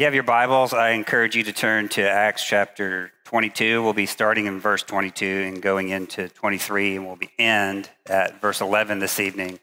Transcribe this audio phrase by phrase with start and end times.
[0.00, 3.82] You have your Bibles, I encourage you to turn to Acts chapter 22.
[3.82, 8.40] We'll be starting in verse 22 and going into 23, and we'll be end at
[8.40, 9.60] verse 11 this evening.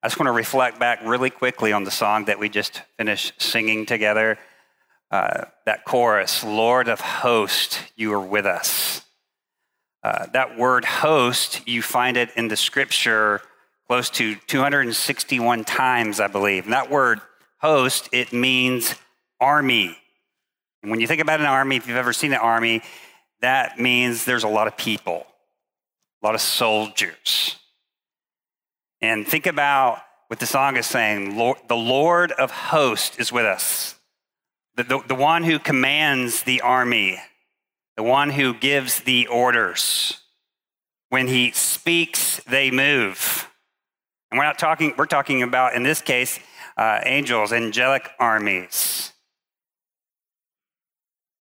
[0.00, 3.42] I just want to reflect back really quickly on the song that we just finished
[3.42, 4.38] singing together.
[5.10, 9.02] Uh, that chorus, Lord of hosts, you are with us.
[10.04, 13.40] Uh, that word host, you find it in the scripture
[13.88, 16.62] close to 261 times, I believe.
[16.62, 17.20] And that word
[17.58, 18.94] host, it means
[19.40, 19.96] army.
[20.82, 22.82] And when you think about an army, if you've ever seen an army,
[23.40, 25.26] that means there's a lot of people,
[26.22, 27.56] a lot of soldiers.
[29.00, 33.46] And think about what the song is saying Lord, the Lord of hosts is with
[33.46, 33.96] us,
[34.76, 37.18] the, the, the one who commands the army,
[37.96, 40.18] the one who gives the orders.
[41.08, 43.48] When he speaks, they move.
[44.30, 46.38] And we're not talking, we're talking about, in this case,
[46.76, 49.09] uh, angels, angelic armies.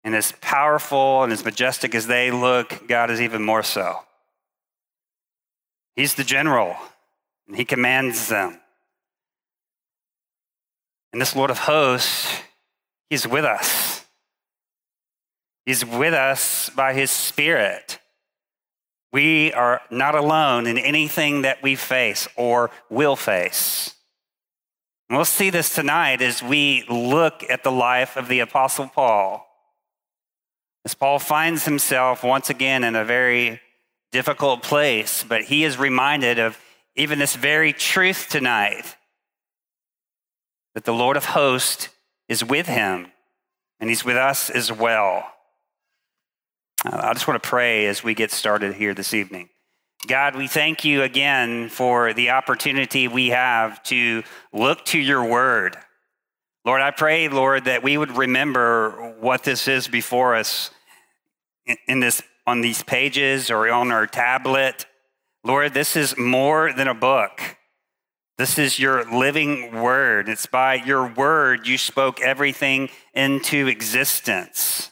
[0.05, 4.01] And as powerful and as majestic as they look, God is even more so.
[5.95, 6.75] He's the general,
[7.47, 8.59] and he commands them.
[11.11, 12.39] And this Lord of hosts,
[13.09, 14.05] he's with us.
[15.65, 17.97] He's with us by his Spirit.
[19.11, 23.95] We are not alone in anything that we face or will face.
[25.09, 29.47] And we'll see this tonight as we look at the life of the Apostle Paul.
[30.85, 33.59] As Paul finds himself once again in a very
[34.11, 36.59] difficult place, but he is reminded of
[36.95, 38.95] even this very truth tonight
[40.75, 41.89] that the Lord of hosts
[42.29, 43.07] is with him
[43.79, 45.25] and he's with us as well.
[46.85, 49.49] Uh, I just want to pray as we get started here this evening.
[50.07, 54.21] God, we thank you again for the opportunity we have to
[54.53, 55.77] look to your word.
[56.63, 60.69] Lord, I pray, Lord, that we would remember what this is before us
[61.87, 64.85] in this on these pages or on our tablet.
[65.43, 67.41] Lord, this is more than a book.
[68.37, 70.27] This is your living word.
[70.27, 74.91] It's by your word you spoke everything into existence.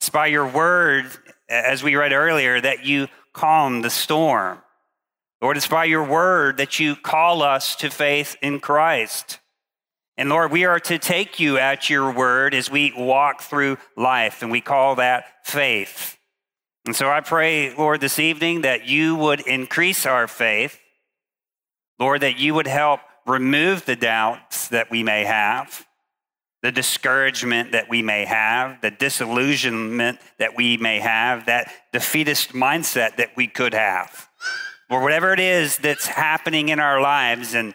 [0.00, 1.10] It's by your word,
[1.48, 4.62] as we read earlier, that you calm the storm.
[5.42, 9.39] Lord, it's by your word that you call us to faith in Christ.
[10.20, 14.42] And Lord, we are to take you at your word as we walk through life,
[14.42, 16.18] and we call that faith.
[16.84, 20.78] And so I pray, Lord, this evening that you would increase our faith.
[21.98, 25.86] Lord, that you would help remove the doubts that we may have
[26.62, 33.16] the discouragement that we may have, the disillusionment that we may have, that defeatist mindset
[33.16, 34.28] that we could have,
[34.90, 37.54] or whatever it is that's happening in our lives.
[37.54, 37.74] And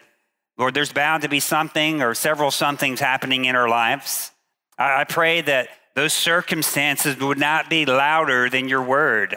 [0.58, 4.30] Lord, there's bound to be something or several somethings happening in our lives.
[4.78, 9.36] I pray that those circumstances would not be louder than your word.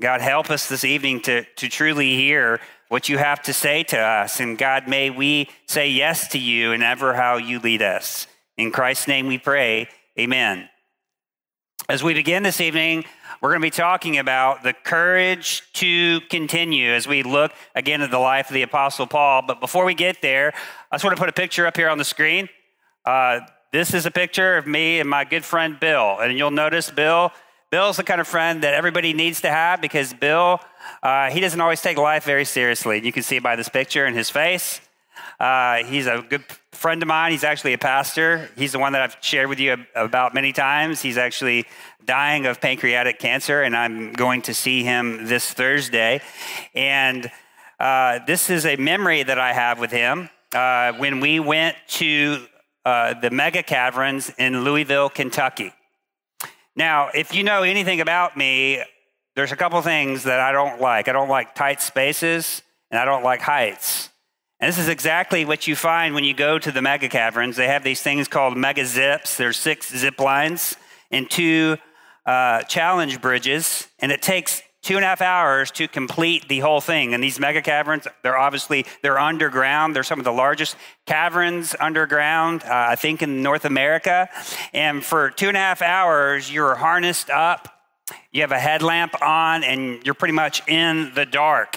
[0.00, 3.98] God, help us this evening to, to truly hear what you have to say to
[3.98, 4.40] us.
[4.40, 8.26] And God, may we say yes to you and ever how you lead us.
[8.56, 9.88] In Christ's name we pray.
[10.18, 10.68] Amen.
[11.88, 13.04] As we begin this evening,
[13.40, 18.10] we're going to be talking about the courage to continue as we look again at
[18.10, 19.42] the life of the Apostle Paul.
[19.46, 20.52] But before we get there,
[20.90, 22.48] I just want to put a picture up here on the screen.
[23.04, 23.38] Uh,
[23.72, 26.18] this is a picture of me and my good friend Bill.
[26.18, 27.30] And you'll notice Bill
[27.70, 30.60] Bill's the kind of friend that everybody needs to have because Bill,
[31.04, 33.04] uh, he doesn't always take life very seriously.
[33.04, 34.80] You can see by this picture in his face.
[35.38, 37.32] Uh, he's a good friend of mine.
[37.32, 38.48] He's actually a pastor.
[38.56, 41.00] He's the one that I've shared with you about many times.
[41.00, 41.66] He's actually
[42.04, 46.20] dying of pancreatic cancer, and I'm going to see him this Thursday.
[46.74, 47.30] And
[47.78, 52.46] uh, this is a memory that I have with him uh, when we went to
[52.84, 55.72] uh, the mega caverns in Louisville, Kentucky.
[56.76, 58.82] Now, if you know anything about me,
[59.34, 61.08] there's a couple things that I don't like.
[61.08, 64.10] I don't like tight spaces and I don't like heights.
[64.58, 67.56] And this is exactly what you find when you go to the mega caverns.
[67.56, 69.36] They have these things called mega zips.
[69.36, 70.76] There's six zip lines
[71.10, 71.76] and two
[72.24, 76.80] uh, challenge bridges, and it takes two and a half hours to complete the whole
[76.80, 77.12] thing.
[77.12, 79.94] And these mega caverns, they're obviously they're underground.
[79.94, 84.28] They're some of the largest caverns underground, uh, I think, in North America.
[84.72, 87.68] And for two and a half hours, you're harnessed up.
[88.32, 91.76] You have a headlamp on, and you're pretty much in the dark.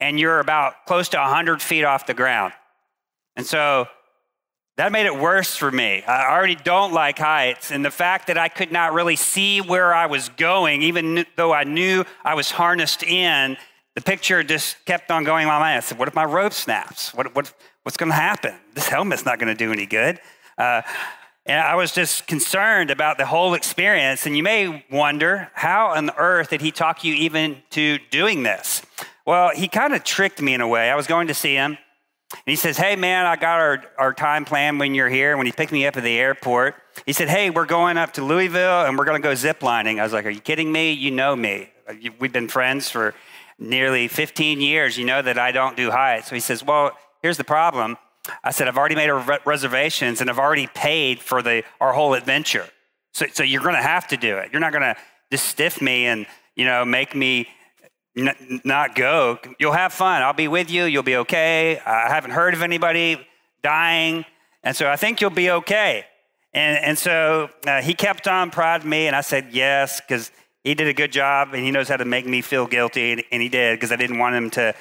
[0.00, 2.52] And you're about close to 100 feet off the ground.
[3.36, 3.86] And so
[4.76, 6.02] that made it worse for me.
[6.02, 9.92] I already don't like heights, and the fact that I could not really see where
[9.92, 13.58] I was going, even though I knew I was harnessed in,
[13.94, 15.76] the picture just kept on going in my mind.
[15.76, 17.12] I said, What if my rope snaps?
[17.12, 17.52] What, what,
[17.82, 18.54] what's going to happen?
[18.74, 20.18] This helmet's not going to do any good.
[20.56, 20.82] Uh,
[21.46, 24.26] And I was just concerned about the whole experience.
[24.26, 28.82] And you may wonder, how on earth did he talk you even to doing this?
[29.26, 30.90] Well, he kind of tricked me in a way.
[30.90, 31.78] I was going to see him,
[32.32, 35.36] and he says, Hey, man, I got our, our time planned when you're here.
[35.36, 36.76] When he picked me up at the airport,
[37.06, 39.98] he said, Hey, we're going up to Louisville and we're going to go ziplining.
[39.98, 40.92] I was like, Are you kidding me?
[40.92, 41.70] You know me.
[42.20, 43.14] We've been friends for
[43.58, 44.96] nearly 15 years.
[44.96, 46.28] You know that I don't do heights.
[46.28, 47.96] So he says, Well, here's the problem.
[48.44, 49.10] I said, I've already made
[49.44, 52.68] reservations and I've already paid for the, our whole adventure.
[53.12, 54.50] So, so you're going to have to do it.
[54.52, 54.96] You're not going to
[55.32, 57.48] just stiff me and, you know, make me
[58.16, 59.38] n- not go.
[59.58, 60.22] You'll have fun.
[60.22, 60.84] I'll be with you.
[60.84, 61.78] You'll be okay.
[61.84, 63.26] I haven't heard of anybody
[63.62, 64.24] dying.
[64.62, 66.04] And so I think you'll be okay.
[66.52, 70.30] And, and so uh, he kept on prodding me, and I said yes, because
[70.64, 73.24] he did a good job and he knows how to make me feel guilty.
[73.30, 74.74] And he did, because I didn't want him to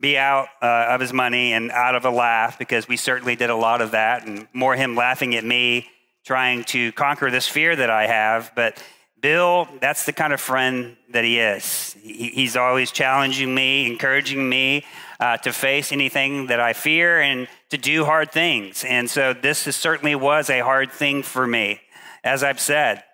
[0.00, 3.50] be out uh, of his money and out of a laugh because we certainly did
[3.50, 5.88] a lot of that and more him laughing at me
[6.24, 8.50] trying to conquer this fear that I have.
[8.56, 8.82] But
[9.22, 11.96] Bill, that's the kind of friend that he is.
[12.02, 14.84] He, he's always challenging me, encouraging me
[15.20, 18.84] uh, to face anything that I fear and to do hard things.
[18.84, 21.80] And so this is, certainly was a hard thing for me,
[22.24, 23.04] as I've said.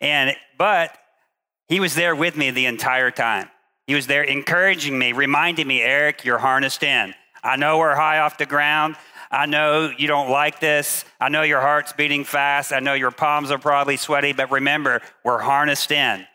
[0.00, 0.96] And but
[1.66, 3.48] he was there with me the entire time.
[3.88, 7.14] He was there encouraging me, reminding me, Eric, you're harnessed in.
[7.42, 8.96] I know we're high off the ground.
[9.30, 11.04] I know you don't like this.
[11.20, 12.72] I know your heart's beating fast.
[12.72, 16.26] I know your palms are probably sweaty, but remember, we're harnessed in.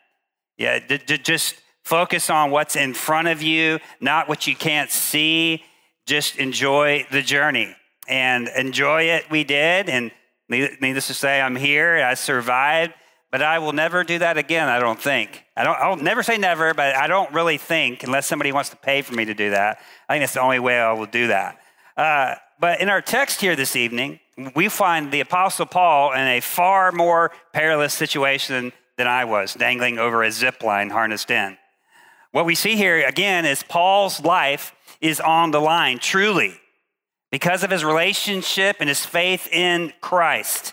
[0.57, 4.91] Yeah, d- d- just focus on what's in front of you, not what you can't
[4.91, 5.63] see.
[6.05, 7.75] Just enjoy the journey
[8.07, 9.29] and enjoy it.
[9.31, 9.89] We did.
[9.89, 10.11] And
[10.49, 11.95] needless to say, I'm here.
[11.95, 12.93] I survived.
[13.31, 15.43] But I will never do that again, I don't think.
[15.57, 18.75] I don't, I'll never say never, but I don't really think, unless somebody wants to
[18.75, 21.25] pay for me to do that, I think that's the only way I will do
[21.27, 21.57] that.
[21.97, 24.21] Uh, but in our text here this evening,
[24.55, 29.99] we find the Apostle Paul in a far more perilous situation than I was, dangling
[29.99, 31.57] over a zip line harnessed in.
[32.31, 36.53] What we see here again is Paul's life is on the line, truly,
[37.31, 40.71] because of his relationship and his faith in Christ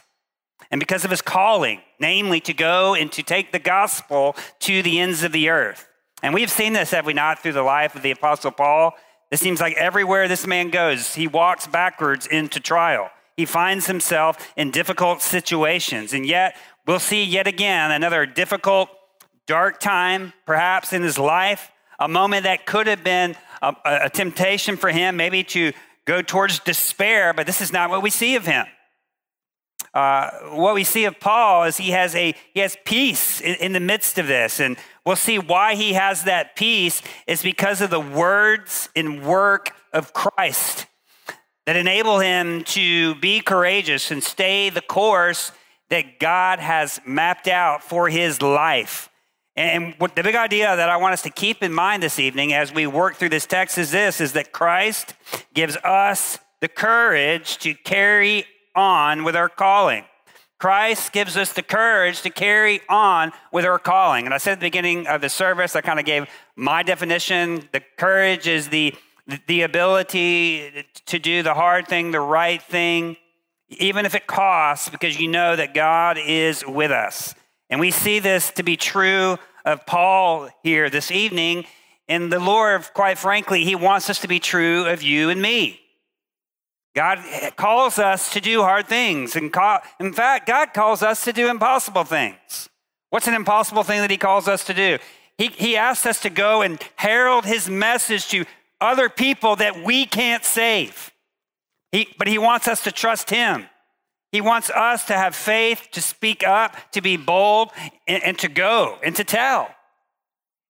[0.70, 5.00] and because of his calling, namely to go and to take the gospel to the
[5.00, 5.88] ends of the earth.
[6.22, 8.94] And we've seen this, have we not, through the life of the Apostle Paul?
[9.30, 13.10] It seems like everywhere this man goes, he walks backwards into trial.
[13.36, 16.12] He finds himself in difficult situations.
[16.12, 16.56] And yet,
[16.86, 18.90] we'll see yet again another difficult,
[19.46, 24.76] dark time, perhaps in his life, a moment that could have been a, a temptation
[24.76, 25.72] for him, maybe to
[26.06, 28.66] go towards despair, but this is not what we see of him
[29.92, 33.72] uh, what we see of Paul is he has a he has peace in, in
[33.72, 37.90] the midst of this, and we'll see why he has that peace is because of
[37.90, 40.86] the words and work of Christ
[41.66, 45.52] that enable him to be courageous and stay the course
[45.88, 49.08] that God has mapped out for his life.
[49.56, 52.72] And the big idea that I want us to keep in mind this evening as
[52.72, 55.14] we work through this text is this is that Christ
[55.52, 58.44] gives us the courage to carry
[58.74, 60.04] on with our calling.
[60.60, 64.26] Christ gives us the courage to carry on with our calling.
[64.26, 67.66] And I said at the beginning of the service, I kind of gave my definition.
[67.72, 68.94] The courage is the,
[69.46, 73.16] the ability to do the hard thing, the right thing,
[73.70, 77.34] even if it costs, because you know that God is with us.
[77.70, 81.64] And we see this to be true of Paul here this evening.
[82.06, 85.80] And the Lord, quite frankly, he wants us to be true of you and me.
[86.94, 87.18] God
[87.56, 89.36] calls us to do hard things.
[89.36, 92.68] And call, in fact, God calls us to do impossible things.
[93.10, 94.98] What's an impossible thing that He calls us to do?
[95.38, 98.44] He, he asks us to go and herald His message to
[98.80, 101.10] other people that we can't save.
[101.92, 103.66] He, but He wants us to trust Him.
[104.32, 107.70] He wants us to have faith, to speak up, to be bold,
[108.06, 109.74] and, and to go and to tell.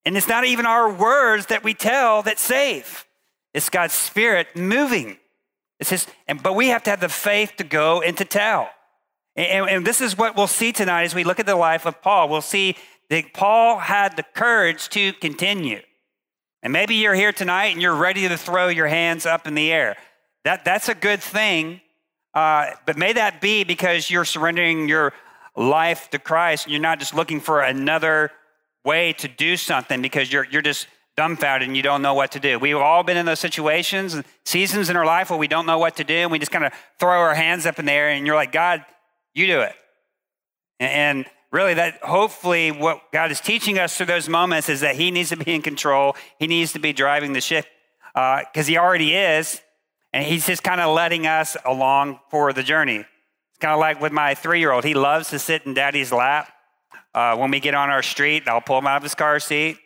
[0.05, 3.07] And it's not even our words that we tell that save,
[3.53, 5.19] it's God's Spirit moving.
[5.81, 8.69] It says, and, but we have to have the faith to go and to tell.
[9.35, 12.03] And, and this is what we'll see tonight as we look at the life of
[12.03, 12.29] Paul.
[12.29, 12.77] We'll see
[13.09, 15.81] that Paul had the courage to continue.
[16.63, 19.73] And maybe you're here tonight and you're ready to throw your hands up in the
[19.73, 19.97] air.
[20.45, 21.81] That, that's a good thing.
[22.35, 25.13] Uh, but may that be because you're surrendering your
[25.57, 28.31] life to Christ and you're not just looking for another
[28.85, 30.87] way to do something because you're, you're just
[31.21, 32.59] dumbfounded and you don't know what to do.
[32.59, 35.97] We've all been in those situations, seasons in our life where we don't know what
[35.97, 38.27] to do, and we just kind of throw our hands up in the air, and
[38.27, 38.87] you're like, God,
[39.35, 39.75] you do it.
[40.79, 45.11] And really, that hopefully what God is teaching us through those moments is that He
[45.11, 46.17] needs to be in control.
[46.39, 47.67] He needs to be driving the ship
[48.15, 49.61] because uh, He already is,
[50.15, 52.97] and He's just kind of letting us along for the journey.
[53.01, 54.85] It's kind of like with my three year old.
[54.85, 56.51] He loves to sit in daddy's lap.
[57.13, 59.77] Uh, when we get on our street, I'll pull him out of his car seat.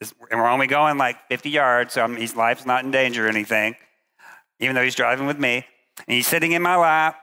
[0.00, 3.76] And we're only going like 50 yards, so his life's not in danger or anything,
[4.58, 5.66] even though he's driving with me.
[6.06, 7.16] And he's sitting in my lap,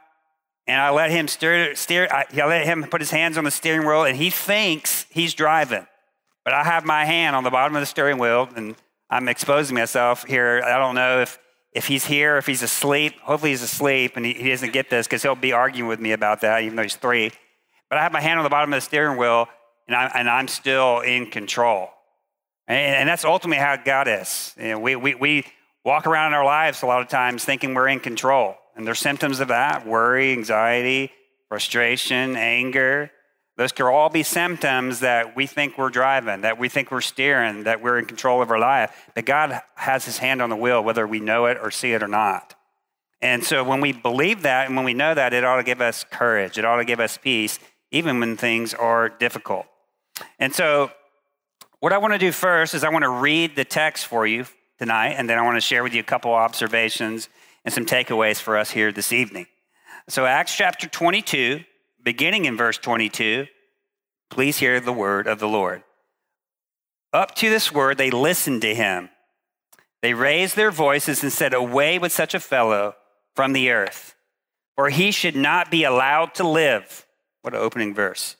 [0.67, 3.51] and I let him steer, steer I, I let him put his hands on the
[3.51, 5.87] steering wheel, and he thinks he's driving.
[6.45, 8.75] But I have my hand on the bottom of the steering wheel, and
[9.09, 10.61] I'm exposing myself here.
[10.63, 11.39] I don't know if,
[11.73, 13.19] if he's here, if he's asleep.
[13.21, 16.11] Hopefully, he's asleep and he, he doesn't get this because he'll be arguing with me
[16.11, 17.31] about that, even though he's three.
[17.89, 19.47] But I have my hand on the bottom of the steering wheel,
[19.87, 21.89] and, I, and I'm still in control.
[22.67, 24.53] And, and that's ultimately how God is.
[24.57, 25.45] You know, we, we, we
[25.83, 28.55] walk around in our lives a lot of times thinking we're in control.
[28.75, 31.11] And there's symptoms of that worry, anxiety,
[31.49, 33.11] frustration, anger.
[33.55, 37.63] Those could all be symptoms that we think we're driving, that we think we're steering,
[37.63, 39.09] that we're in control of our life.
[39.15, 42.03] But God has his hand on the wheel, whether we know it or see it
[42.03, 42.53] or not.
[43.19, 45.81] And so when we believe that and when we know that, it ought to give
[45.81, 46.59] us courage.
[46.59, 47.57] It ought to give us peace,
[47.91, 49.65] even when things are difficult.
[50.37, 50.91] And so,
[51.79, 54.45] what I want to do first is I want to read the text for you
[54.79, 57.29] tonight, and then I want to share with you a couple observations
[57.63, 59.47] and some takeaways for us here this evening.
[60.09, 61.61] So, Acts chapter 22,
[62.01, 63.47] beginning in verse 22,
[64.29, 65.83] please hear the word of the Lord.
[67.13, 69.09] Up to this word, they listened to him.
[70.01, 72.95] They raised their voices and said, Away with such a fellow
[73.35, 74.15] from the earth,
[74.75, 77.05] for he should not be allowed to live.
[77.41, 78.35] What an opening verse.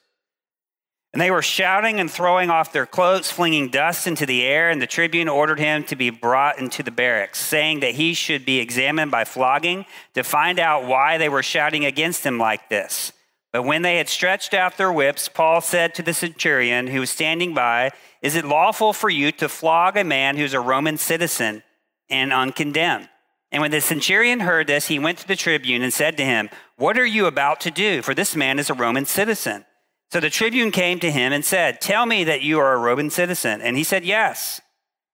[1.17, 4.79] And they were shouting and throwing off their clothes, flinging dust into the air, and
[4.79, 8.59] the tribune ordered him to be brought into the barracks, saying that he should be
[8.59, 13.13] examined by flogging to find out why they were shouting against him like this.
[13.51, 17.09] But when they had stretched out their whips, Paul said to the centurion who was
[17.09, 21.63] standing by, Is it lawful for you to flog a man who's a Roman citizen
[22.11, 23.09] and uncondemned?
[23.51, 26.51] And when the centurion heard this, he went to the tribune and said to him,
[26.75, 28.03] What are you about to do?
[28.03, 29.65] For this man is a Roman citizen.
[30.11, 33.09] So the tribune came to him and said, Tell me that you are a Roman
[33.09, 33.61] citizen.
[33.61, 34.61] And he said, Yes.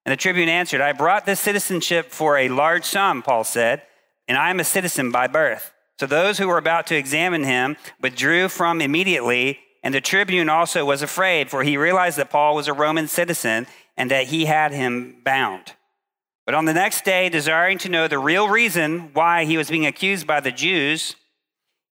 [0.05, 3.83] And the tribune answered, I brought this citizenship for a large sum, Paul said,
[4.27, 5.71] and I am a citizen by birth.
[5.99, 10.83] So those who were about to examine him withdrew from immediately, and the tribune also
[10.83, 14.73] was afraid, for he realized that Paul was a Roman citizen and that he had
[14.73, 15.73] him bound.
[16.45, 19.85] But on the next day, desiring to know the real reason why he was being
[19.85, 21.15] accused by the Jews,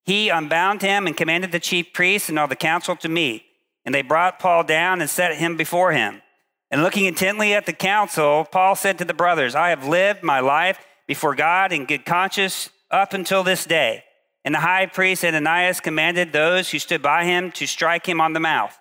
[0.05, 3.45] he unbound him and commanded the chief priests and all the council to meet.
[3.85, 6.23] And they brought Paul down and set him before him.
[6.71, 10.41] And looking intently at the council, Paul said to the brothers, I have lived my
[10.41, 14.05] life before God in good conscience up until this day.
[14.45, 18.33] And the high priest Ananias commanded those who stood by him to strike him on
[18.33, 18.77] the mouth.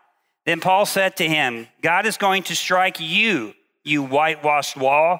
[0.45, 5.19] Then Paul said to him, God is going to strike you, you whitewashed wall.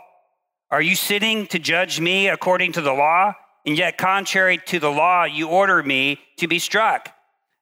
[0.72, 3.36] Are you sitting to judge me according to the law?
[3.66, 7.14] And yet, contrary to the law, you order me to be struck.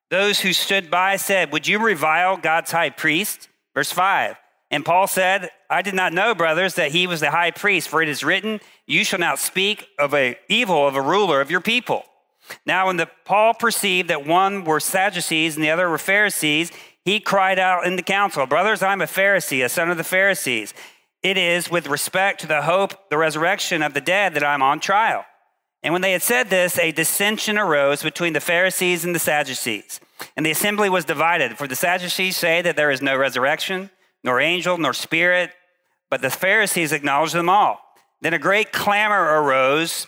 [0.09, 3.49] Those who stood by said, Would you revile God's high priest?
[3.73, 4.35] Verse 5.
[4.71, 8.01] And Paul said, I did not know, brothers, that he was the high priest, for
[8.01, 11.61] it is written, You shall not speak of a evil of a ruler of your
[11.61, 12.03] people.
[12.65, 16.71] Now, when the, Paul perceived that one were Sadducees and the other were Pharisees,
[17.03, 20.73] he cried out in the council, Brothers, I'm a Pharisee, a son of the Pharisees.
[21.21, 24.79] It is with respect to the hope, the resurrection of the dead, that I'm on
[24.79, 25.25] trial.
[25.81, 29.99] And when they had said this, a dissension arose between the Pharisees and the Sadducees.
[30.35, 33.89] And the assembly was divided, for the Sadducees say that there is no resurrection,
[34.23, 35.51] nor angel, nor spirit,
[36.09, 37.79] but the Pharisees acknowledge them all.
[38.21, 40.07] Then a great clamor arose,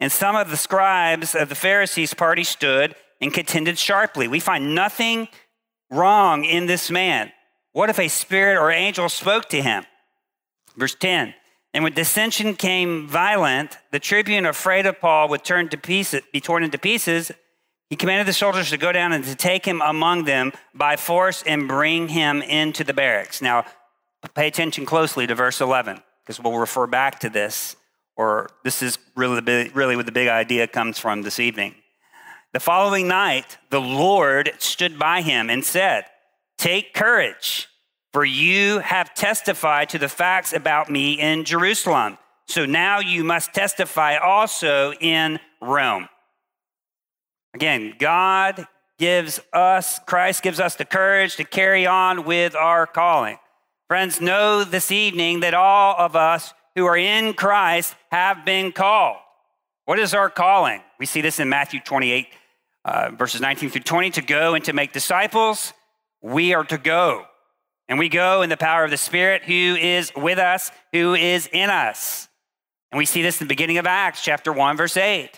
[0.00, 4.26] and some of the scribes of the Pharisees' party stood and contended sharply.
[4.26, 5.28] We find nothing
[5.90, 7.30] wrong in this man.
[7.72, 9.84] What if a spirit or angel spoke to him?
[10.76, 11.34] Verse 10
[11.74, 16.40] and when dissension came violent, the tribune, afraid of Paul, would turn to pieces, be
[16.40, 17.32] torn into pieces.
[17.90, 21.42] He commanded the soldiers to go down and to take him among them by force
[21.44, 23.42] and bring him into the barracks.
[23.42, 23.64] Now,
[24.36, 27.74] pay attention closely to verse 11, because we'll refer back to this,
[28.16, 31.74] or this is really, really what the big idea comes from this evening.
[32.52, 36.04] The following night, the Lord stood by him and said,
[36.56, 37.68] Take courage.
[38.14, 42.16] For you have testified to the facts about me in Jerusalem.
[42.46, 46.08] So now you must testify also in Rome.
[47.54, 48.68] Again, God
[49.00, 53.36] gives us, Christ gives us the courage to carry on with our calling.
[53.88, 59.16] Friends, know this evening that all of us who are in Christ have been called.
[59.86, 60.82] What is our calling?
[61.00, 62.28] We see this in Matthew 28,
[62.84, 65.72] uh, verses 19 through 20 to go and to make disciples.
[66.22, 67.26] We are to go.
[67.88, 71.48] And we go in the power of the Spirit who is with us, who is
[71.52, 72.28] in us.
[72.90, 75.30] And we see this in the beginning of Acts, chapter 1, verse 8.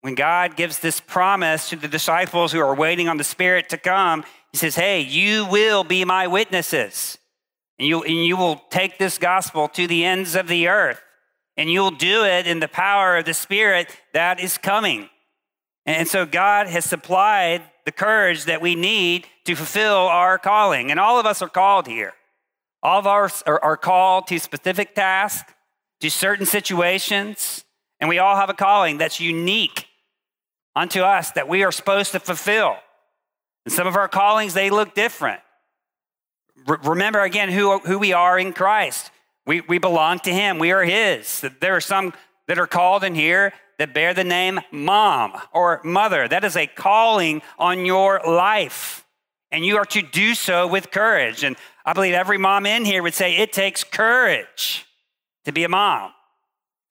[0.00, 3.76] when God gives this promise to the disciples who are waiting on the Spirit to
[3.76, 7.18] come, He says, Hey, you will be my witnesses.
[7.78, 11.02] And you, and you will take this gospel to the ends of the earth.
[11.56, 15.10] And you'll do it in the power of the Spirit that is coming.
[15.86, 20.92] And so God has supplied the courage that we need to fulfill our calling.
[20.92, 22.12] And all of us are called here.
[22.84, 25.52] All of us are, are called to specific tasks,
[26.00, 27.64] to certain situations,
[27.98, 29.86] and we all have a calling that's unique
[30.76, 32.76] unto us that we are supposed to fulfill.
[33.64, 35.40] And some of our callings, they look different.
[36.66, 39.10] remember again who, who we are in Christ.
[39.46, 41.44] We, we belong to Him, we are His.
[41.60, 42.14] There are some
[42.46, 46.28] that are called in here that bear the name mom or mother.
[46.28, 49.04] That is a calling on your life.
[49.52, 51.42] And you are to do so with courage.
[51.42, 54.86] And I believe every mom in here would say it takes courage
[55.44, 56.12] to be a mom.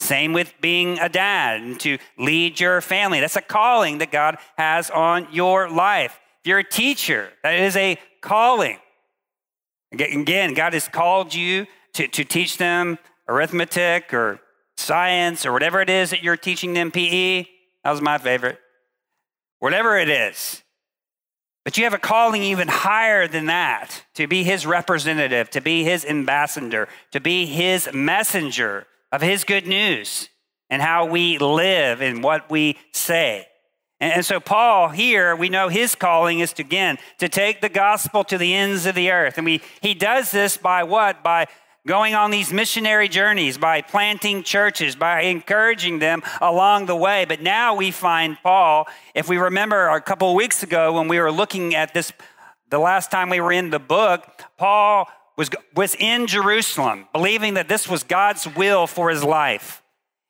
[0.02, 3.20] Same with being a dad and to lead your family.
[3.20, 6.20] That's a calling that God has on your life.
[6.42, 8.78] If you're a teacher, that is a calling.
[9.92, 12.98] Again, God has called you to, to teach them
[13.28, 14.40] arithmetic or
[14.78, 17.46] science or whatever it is that you're teaching them, PE.
[17.84, 18.60] That was my favorite.
[19.60, 20.64] Whatever it is.
[21.70, 25.84] But you have a calling even higher than that to be his representative, to be
[25.84, 30.30] his ambassador, to be his messenger of his good news
[30.72, 33.46] and how we live and what we say.
[34.00, 38.24] And, so, Paul here, we know his calling is to, again, to take the gospel
[38.24, 39.38] to the ends of the earth.
[39.38, 41.24] And we, he does this by what?
[41.24, 41.46] By
[41.90, 47.26] going on these missionary journeys, by planting churches, by encouraging them along the way.
[47.26, 51.20] But now we find Paul, if we remember a couple of weeks ago when we
[51.20, 52.14] were looking at this,
[52.70, 54.22] the last time we were in the book,
[54.56, 59.82] Paul was, was in Jerusalem, believing that this was God's will for his life.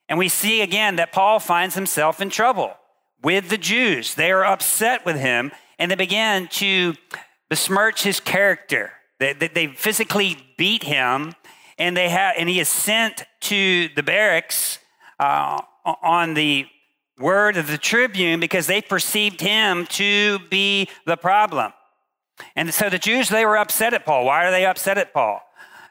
[0.08, 2.74] And we see again that Paul finds himself in trouble
[3.22, 4.16] with the Jews.
[4.16, 6.94] They are upset with him and they begin to
[7.50, 8.94] besmirch his character.
[9.20, 11.33] They, they, they physically beat him
[11.79, 14.79] and, they have, and he is sent to the barracks
[15.20, 15.61] uh,
[16.03, 16.68] on the
[17.18, 21.74] word of the tribune because they perceived him to be the problem.
[22.55, 24.25] And so the Jews, they were upset at Paul.
[24.25, 25.42] Why are they upset at Paul?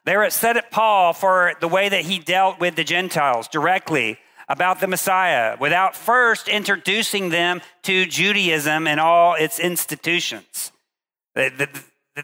[0.05, 4.18] They were upset at Paul for the way that he dealt with the Gentiles directly
[4.48, 10.72] about the Messiah without first introducing them to Judaism and all its institutions.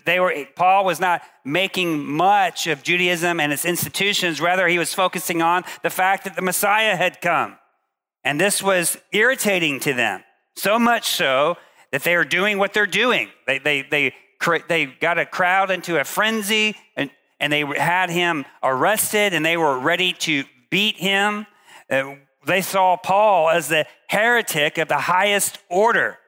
[0.04, 4.40] They were, Paul was not making much of Judaism and its institutions.
[4.40, 7.58] Rather, he was focusing on the fact that the Messiah had come.
[8.24, 10.24] And this was irritating to them,
[10.56, 11.56] so much so
[11.92, 13.28] that they are doing what they're doing.
[13.46, 14.14] They, they, they,
[14.68, 19.56] they got a crowd into a frenzy and, and they had him arrested and they
[19.56, 21.46] were ready to beat him.
[21.90, 22.14] Uh,
[22.46, 26.18] they saw Paul as the heretic of the highest order.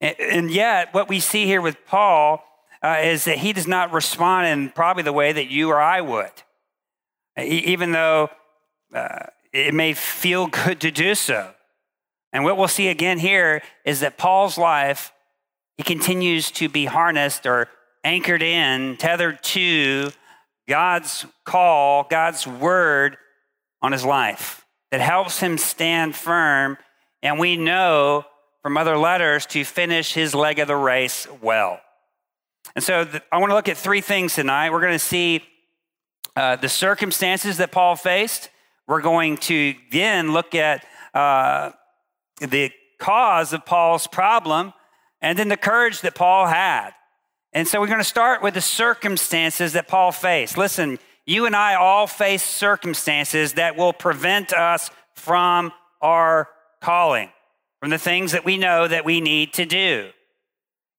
[0.00, 2.42] And, yet, what we see here with Paul
[2.82, 6.00] uh, is that he does not respond in probably the way that you or I
[6.00, 6.32] would,
[7.38, 8.30] even though
[8.94, 11.52] uh, it may feel good to do so.
[12.32, 15.12] And what we'll see again here is that Paul's life,
[15.76, 17.68] he continues to be harnessed or
[18.04, 20.10] anchored in, tethered to
[20.68, 23.18] God's call, God's word
[23.82, 26.78] on his life that helps him stand firm.
[27.22, 28.24] And we know
[28.62, 31.80] from other letters to finish his leg of the race well.
[32.74, 34.70] And so the, I want to look at three things tonight.
[34.70, 35.42] We're going to see
[36.36, 38.50] uh, the circumstances that Paul faced.
[38.86, 41.70] We're going to then look at uh,
[42.40, 44.72] the cause of Paul's problem
[45.20, 46.90] and then the courage that Paul had.
[47.52, 50.56] And so we're going to start with the circumstances that Paul faced.
[50.56, 56.48] Listen, you and I all face circumstances that will prevent us from our
[56.80, 57.30] calling,
[57.80, 60.10] from the things that we know that we need to do.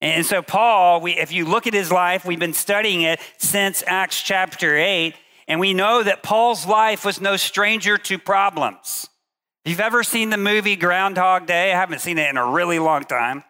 [0.01, 3.83] And so, Paul, we, if you look at his life, we've been studying it since
[3.85, 5.13] Acts chapter 8,
[5.47, 9.07] and we know that Paul's life was no stranger to problems.
[9.63, 12.79] If you've ever seen the movie Groundhog Day, I haven't seen it in a really
[12.79, 13.43] long time.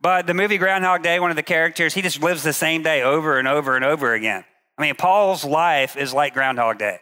[0.00, 3.02] But the movie Groundhog Day, one of the characters, he just lives the same day
[3.02, 4.44] over and over and over again.
[4.78, 7.00] I mean, Paul's life is like Groundhog Day.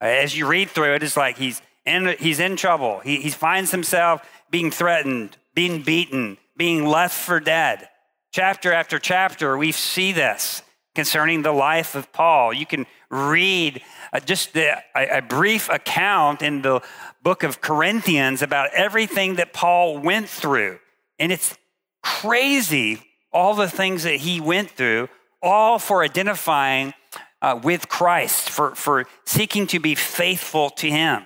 [0.00, 3.00] As you read through it, it's like he's in, he's in trouble.
[3.00, 7.88] He, he finds himself being threatened, being beaten, being left for dead.
[8.30, 10.62] Chapter after chapter, we see this
[10.94, 12.52] concerning the life of Paul.
[12.52, 16.80] You can read uh, just the, a, brief account in the
[17.20, 20.78] book of Corinthians about everything that Paul went through.
[21.18, 21.58] And it's
[22.04, 25.08] crazy, all the things that he went through,
[25.42, 26.94] all for identifying
[27.42, 31.24] uh, with Christ, for, for seeking to be faithful to him.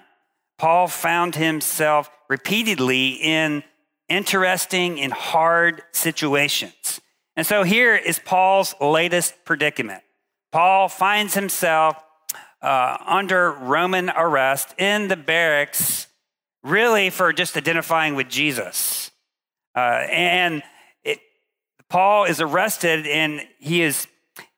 [0.59, 3.63] Paul found himself repeatedly in
[4.09, 7.01] interesting and hard situations.
[7.37, 10.03] And so here is Paul's latest predicament.
[10.51, 11.97] Paul finds himself
[12.61, 16.09] uh, under Roman arrest in the barracks,
[16.65, 19.13] really for just identifying with Jesus.
[19.77, 20.63] Uh, and
[21.05, 21.21] it,
[21.89, 24.09] Paul is arrested, and he is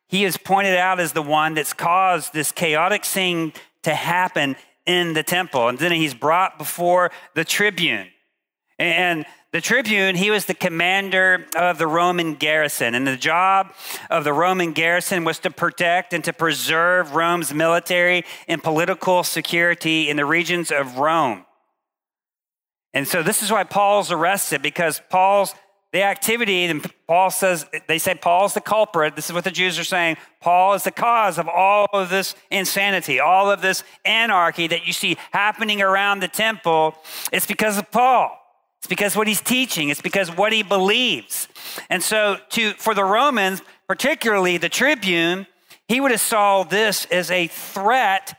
[0.09, 3.53] he is pointed out as the one that's caused this chaotic scene
[3.85, 4.57] to happen
[4.91, 5.69] in the temple.
[5.69, 8.09] And then he's brought before the tribune.
[8.79, 12.95] And the tribune, he was the commander of the Roman garrison.
[12.95, 13.73] And the job
[14.11, 20.09] of the Roman garrison was to protect and to preserve Rome's military and political security
[20.09, 21.45] in the regions of Rome.
[22.93, 25.55] And so this is why Paul's arrested, because Paul's
[25.93, 29.17] the activity, and Paul says, they say Paul's the culprit.
[29.17, 30.19] This is what the Jews are saying.
[30.41, 34.93] Paul is the cause of all of this insanity, all of this anarchy that you
[34.93, 36.95] see happening around the temple.
[37.33, 38.37] It's because of Paul.
[38.79, 39.89] It's because what he's teaching.
[39.89, 41.49] It's because what he believes.
[41.91, 45.49] And so to, for the Romans, particularly the tribune,
[45.89, 48.39] he would have saw this as a threat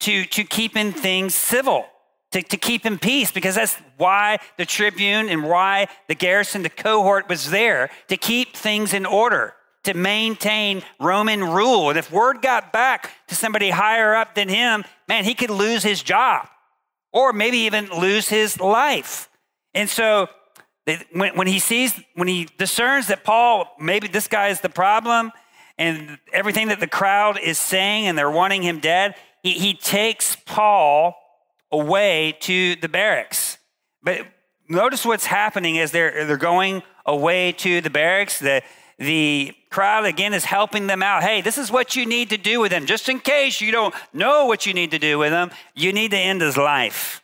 [0.00, 1.86] to, to keeping things civil
[2.32, 6.70] to, to keep in peace because that's why the tribune and why the garrison, the
[6.70, 11.90] cohort was there to keep things in order, to maintain Roman rule.
[11.90, 15.82] And if word got back to somebody higher up than him, man, he could lose
[15.82, 16.48] his job
[17.12, 19.28] or maybe even lose his life.
[19.74, 20.28] And so
[21.12, 25.32] when, when he sees, when he discerns that Paul, maybe this guy is the problem,
[25.78, 30.36] and everything that the crowd is saying and they're wanting him dead, he, he takes
[30.46, 31.16] Paul
[31.72, 33.58] away to the barracks.
[34.02, 34.26] But
[34.68, 38.38] notice what's happening as they're, they're going away to the barracks.
[38.38, 38.62] The,
[38.98, 41.22] the crowd again is helping them out.
[41.22, 42.86] Hey, this is what you need to do with him.
[42.86, 46.10] Just in case you don't know what you need to do with him, you need
[46.10, 47.22] to end his life.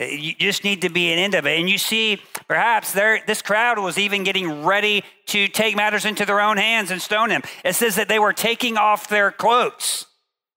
[0.00, 1.58] Uh, you just need to be an end of it.
[1.58, 6.40] And you see, perhaps this crowd was even getting ready to take matters into their
[6.40, 7.42] own hands and stone him.
[7.64, 10.06] It says that they were taking off their cloaks.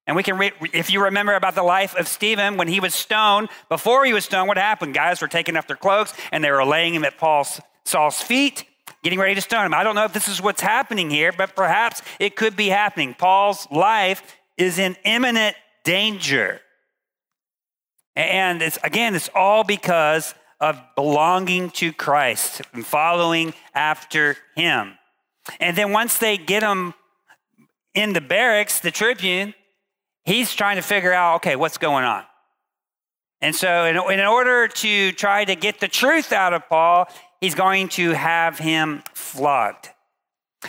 [0.05, 2.93] And we can read, if you remember about the life of Stephen, when he was
[2.93, 4.93] stoned, before he was stoned, what happened?
[4.93, 8.65] Guys were taking off their cloaks and they were laying him at Paul's, Saul's feet,
[9.01, 9.73] getting ready to stone him.
[9.73, 13.13] I don't know if this is what's happening here, but perhaps it could be happening.
[13.13, 14.21] Paul's life
[14.57, 16.59] is in imminent danger.
[18.15, 24.97] And it's, again, it's all because of belonging to Christ and following after him.
[25.59, 26.93] And then once they get him
[27.93, 29.53] in the barracks, the tribune,
[30.23, 32.23] he's trying to figure out, okay, what's going on?
[33.41, 37.07] And so, in, in order to try to get the truth out of Paul,
[37.41, 39.89] he's going to have him flogged.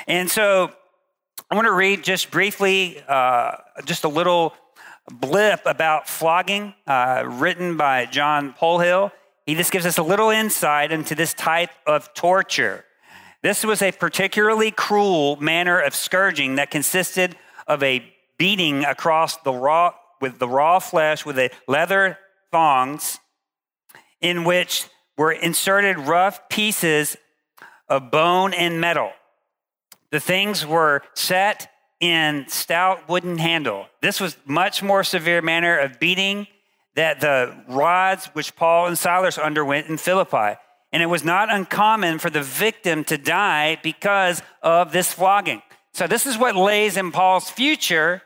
[0.08, 0.72] And so,
[1.50, 4.54] I want to read just briefly, uh, just a little
[5.08, 9.12] blip about flogging uh, written by John Polhill.
[9.46, 12.84] He just gives us a little insight into this type of torture.
[13.42, 17.36] This was a particularly cruel manner of scourging that consisted
[17.66, 22.18] of a beating across the raw with the raw flesh with a leather
[22.51, 23.18] thongs
[24.20, 27.16] in which were inserted rough pieces
[27.88, 29.11] of bone and metal.
[30.11, 31.70] The things were set
[32.01, 33.87] in stout wooden handle.
[34.01, 36.47] This was much more severe manner of beating
[36.94, 40.59] that the rods which Paul and Silas underwent in Philippi.
[40.92, 45.62] And it was not uncommon for the victim to die because of this flogging.
[45.94, 48.20] So, this is what lays in Paul's future.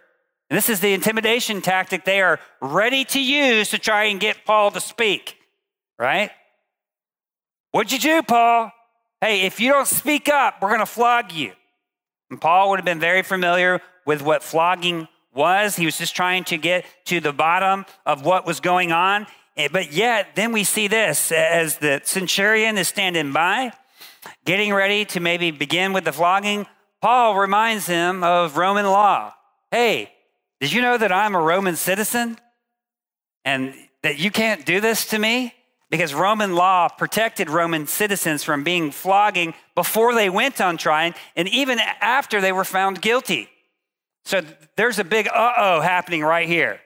[0.48, 4.70] This is the intimidation tactic they are ready to use to try and get Paul
[4.70, 5.36] to speak,
[5.98, 6.30] right?
[7.72, 8.72] What'd you do, Paul?
[9.20, 11.52] Hey, if you don't speak up, we're going to flog you.
[12.30, 15.76] And Paul would have been very familiar with what flogging was.
[15.76, 19.26] He was just trying to get to the bottom of what was going on.
[19.58, 23.72] Eh, but yet, then we see this as the centurion is standing by,
[24.46, 26.66] getting ready to maybe begin with the flogging.
[27.00, 29.34] Paul reminds him of Roman law.
[29.70, 30.10] Hey,
[30.60, 32.38] did you know that I'm a Roman citizen
[33.44, 35.54] and that you can't do this to me?
[35.90, 41.48] Because Roman law protected Roman citizens from being flogging before they went on trial and
[41.48, 43.48] even after they were found guilty.
[44.24, 44.42] So
[44.76, 46.80] there's a big uh oh happening right here.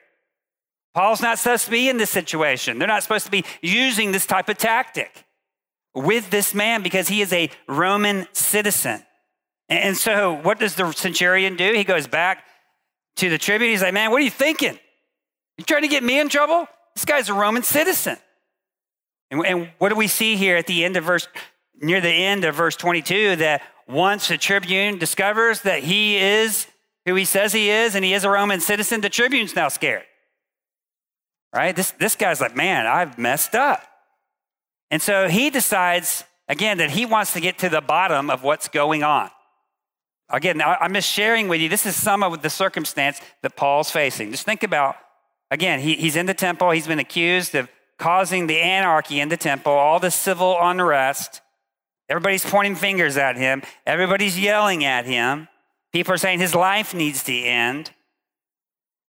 [0.93, 2.77] Paul's not supposed to be in this situation.
[2.77, 5.25] They're not supposed to be using this type of tactic
[5.95, 9.03] with this man because he is a Roman citizen.
[9.73, 11.73] And so, what does the centurion do?
[11.73, 12.43] He goes back
[13.17, 13.71] to the tribune.
[13.71, 14.77] He's like, Man, what are you thinking?
[15.57, 16.67] You trying to get me in trouble?
[16.95, 18.17] This guy's a Roman citizen.
[19.31, 21.27] And, and what do we see here at the end of verse,
[21.81, 23.37] near the end of verse 22?
[23.37, 26.67] That once the tribune discovers that he is
[27.05, 30.03] who he says he is and he is a Roman citizen, the tribune's now scared.
[31.53, 31.75] right?
[31.75, 33.83] This, this guy's like, man, I've messed up.
[34.89, 38.67] And so he decides, again, that he wants to get to the bottom of what's
[38.67, 39.29] going on.
[40.29, 44.31] Again, I'm just sharing with you, this is some of the circumstance that Paul's facing.
[44.31, 44.95] Just think about,
[45.51, 49.37] again, he, he's in the temple, he's been accused of causing the anarchy in the
[49.37, 51.41] temple, all the civil unrest.
[52.09, 55.47] Everybody's pointing fingers at him, everybody's yelling at him.
[55.91, 57.91] People are saying his life needs to end.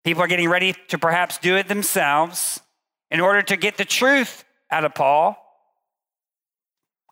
[0.05, 2.61] People are getting ready to perhaps do it themselves
[3.11, 5.38] in order to get the truth out of Paul,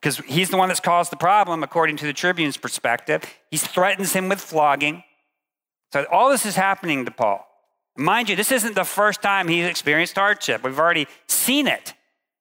[0.02, 3.22] because he's the one that's caused the problem, according to the tribune's perspective.
[3.52, 5.04] He threatens him with flogging.
[5.92, 7.46] So all this is happening to Paul.
[7.96, 10.64] Mind you, this isn't the first time he's experienced hardship.
[10.64, 11.94] We've already seen it.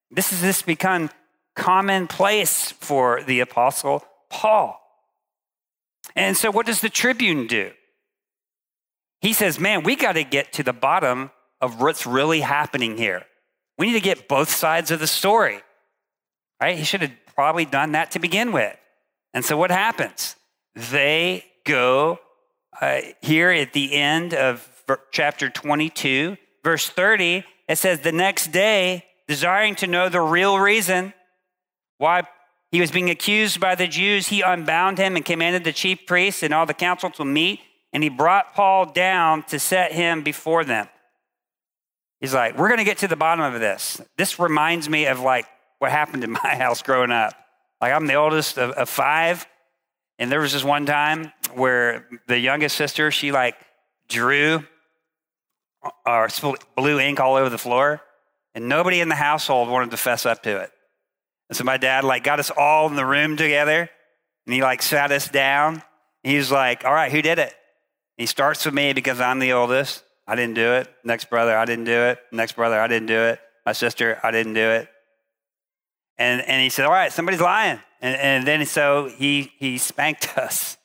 [0.10, 1.12] This has this become
[1.56, 4.80] commonplace for the apostle Paul.
[6.16, 7.72] And so what does the tribune do?
[9.20, 13.24] He says, Man, we got to get to the bottom of what's really happening here.
[13.78, 15.62] We need to get both sides of the story.
[16.62, 16.78] Right?
[16.78, 18.78] He should have probably done that to begin with.
[19.34, 20.36] And so what happens?
[20.76, 22.20] They go
[22.80, 24.68] uh, here at the end of
[25.12, 27.44] chapter 22, verse 30.
[27.68, 31.14] It says, The next day, desiring to know the real reason
[31.98, 32.24] why
[32.72, 36.44] he was being accused by the Jews, he unbound him and commanded the chief priests
[36.44, 37.60] and all the council to meet
[37.94, 40.88] and he brought Paul down to set him before them.
[42.20, 44.00] He's like, We're going to get to the bottom of this.
[44.18, 45.46] This reminds me of like
[45.82, 47.34] what happened in my house growing up.
[47.82, 49.48] Like, I'm the oldest of, of five.
[50.20, 53.56] And there was this one time where the youngest sister, she like
[54.08, 54.64] drew
[55.84, 58.02] uh, uh, or blue ink all over the floor,
[58.54, 60.72] and nobody in the household wanted to fess up to it.
[61.50, 63.90] And so my dad like got us all in the room together,
[64.46, 65.82] and he like sat us down.
[66.22, 67.56] He's like, "All right, who did it?"
[68.16, 70.04] He starts with me because I'm the oldest.
[70.28, 70.88] I didn't do it.
[71.04, 72.20] Next brother, I didn't do it.
[72.32, 73.40] Next brother, I didn't do it.
[73.66, 74.88] My sister, I didn't do it.
[76.22, 77.80] And, and he said, All right, somebody's lying.
[78.00, 80.78] And, and then so he, he spanked us.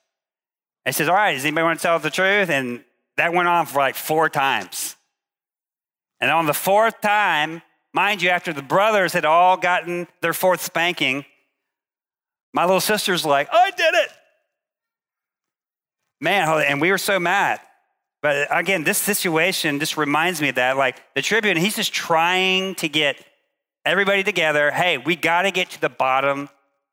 [0.87, 2.49] He says, All right, does anybody want to tell us the truth?
[2.49, 2.83] And
[3.19, 4.97] that went on for like four times.
[6.21, 7.61] And on the fourth time,
[7.93, 11.27] mind you, after the brothers had all gotten their fourth spanking,
[12.55, 14.09] my little sister's like, I did it.
[16.19, 17.61] Man, and we were so mad.
[18.23, 20.79] But again, this situation just reminds me of that.
[20.79, 23.23] Like the tribune, he's just trying to get
[23.87, 24.73] everybody together.
[24.73, 26.49] Hey, we got to get to the bottom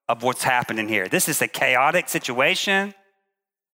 [0.07, 1.07] of what's happening here.
[1.07, 2.93] This is a chaotic situation.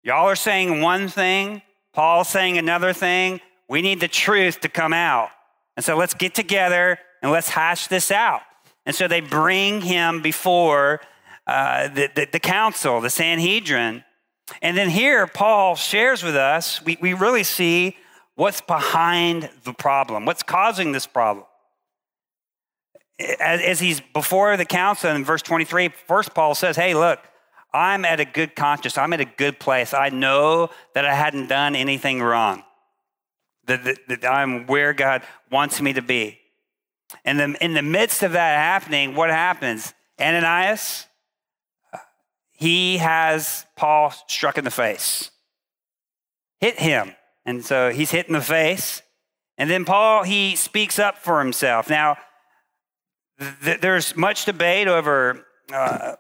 [0.03, 1.63] Y'all are saying one thing,
[1.95, 3.41] Paul's saying another thing.
[3.71, 5.31] We need the truth to come out.
[5.77, 8.43] And so let's get together and let's hash this out.
[8.85, 11.01] And so they bring him before
[11.47, 14.05] uh, the, the, the council, the Sanhedrin.
[14.61, 17.97] And then here, Paul shares with us, we, we really see
[18.35, 21.47] what's behind the problem, what's causing this problem.
[23.19, 27.19] As, as he's before the council in verse 23, first Paul says, Hey, look,
[27.73, 28.97] I'm at a good conscience.
[28.99, 29.95] I'm at a good place.
[29.95, 32.63] I know that I hadn't done anything wrong,
[33.67, 36.39] that, that, that I'm where God wants me to be.
[37.25, 39.95] And then in the midst of that happening, what happens?
[40.21, 41.07] Ananias,
[42.51, 45.31] he has Paul struck in the face,
[46.61, 47.13] hit him.
[47.45, 49.03] And so he's hit in the face.
[49.57, 51.89] And then Paul, he speaks up for himself.
[51.89, 52.17] Now,
[53.65, 56.17] th- there's much debate over uh,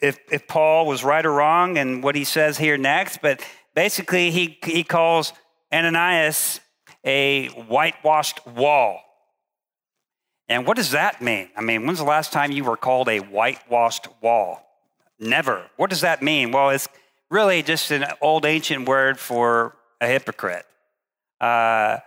[0.00, 4.30] if, if Paul was right or wrong and what he says here next, but basically,
[4.30, 5.32] he, he calls
[5.72, 6.60] Ananias
[7.04, 9.00] a whitewashed wall.
[10.48, 11.48] And what does that mean?
[11.56, 14.60] I mean, when's the last time you were called a whitewashed wall?
[15.18, 15.66] Never.
[15.76, 16.50] What does that mean?
[16.52, 16.88] Well, it's
[17.30, 20.66] really just an old ancient word for a hypocrite.
[21.40, 21.98] Uh,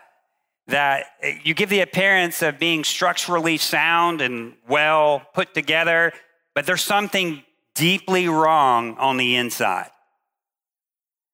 [0.68, 1.06] that
[1.44, 6.12] you give the appearance of being structurally sound and well put together,
[6.54, 7.44] but there's something
[7.76, 9.90] deeply wrong on the inside.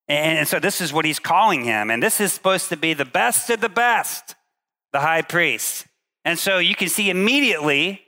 [0.07, 1.89] And so this is what he's calling him.
[1.89, 4.35] And this is supposed to be the best of the best,
[4.91, 5.85] the high priest.
[6.25, 8.01] And so you can see immediately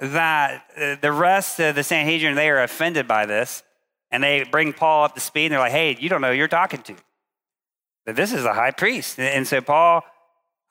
[0.00, 3.62] that uh, the rest of the Sanhedrin, they are offended by this.
[4.10, 6.36] And they bring Paul up to speed and they're like, hey, you don't know who
[6.36, 6.96] you're talking to.
[8.06, 9.18] This is a high priest.
[9.20, 10.02] And so Paul,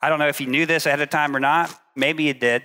[0.04, 1.74] I don't know if he knew this ahead of time or not.
[1.96, 2.62] Maybe he did.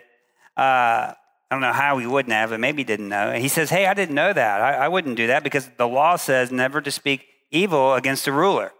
[0.57, 1.15] Uh, I
[1.49, 3.29] don't know how he wouldn't have, but maybe he didn't know.
[3.29, 4.61] And he says, hey, I didn't know that.
[4.61, 8.33] I, I wouldn't do that because the law says never to speak evil against the
[8.33, 8.73] ruler.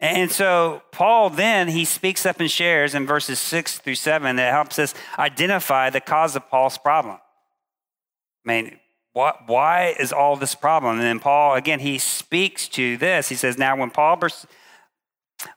[0.00, 4.52] And so Paul then he speaks up and shares in verses six through seven that
[4.52, 7.18] helps us identify the cause of Paul's problem.
[8.44, 8.80] I mean,
[9.12, 10.96] what, why is all this problem?
[10.96, 13.30] And then Paul again he speaks to this.
[13.30, 14.20] He says, "Now when Paul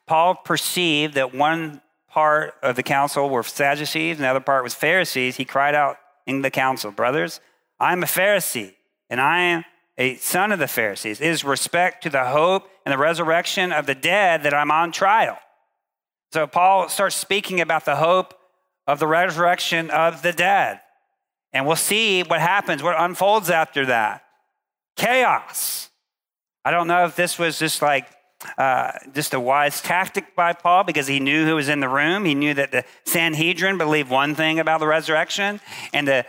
[0.08, 1.82] Paul perceived that one
[2.20, 5.96] part of the council were Sadducees, and the other part was Pharisees, he cried out
[6.26, 7.40] in the council, Brothers,
[7.80, 8.74] I'm a Pharisee,
[9.10, 9.64] and I am
[9.98, 11.22] a son of the Pharisees.
[11.22, 14.92] It is respect to the hope and the resurrection of the dead that I'm on
[14.92, 15.38] trial.
[16.34, 18.34] So Paul starts speaking about the hope
[18.86, 20.82] of the resurrection of the dead.
[21.54, 24.26] And we'll see what happens, what unfolds after that.
[24.98, 25.90] Chaos.
[26.66, 28.10] I don't know if this was just like
[28.58, 32.26] uh, just a wise tactic by Paul because he knew who was in the room.
[32.26, 35.60] He knew that the Sanhedrin believed one thing about the resurrection,
[35.94, 36.26] and the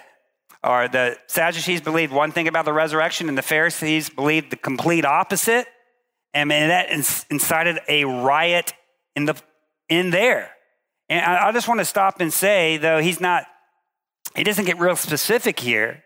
[0.62, 5.04] or the Sadducees believed one thing about the resurrection, and the Pharisees believed the complete
[5.04, 5.66] opposite.
[6.32, 8.72] And that incited a riot
[9.16, 9.40] in the
[9.88, 10.52] in there.
[11.08, 13.46] And I just want to stop and say, though he's not,
[14.36, 16.04] he doesn't get real specific here.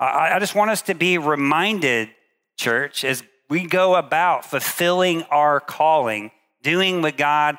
[0.00, 2.08] I just want us to be reminded,
[2.56, 6.30] church, as we go about fulfilling our calling,
[6.62, 7.58] doing what God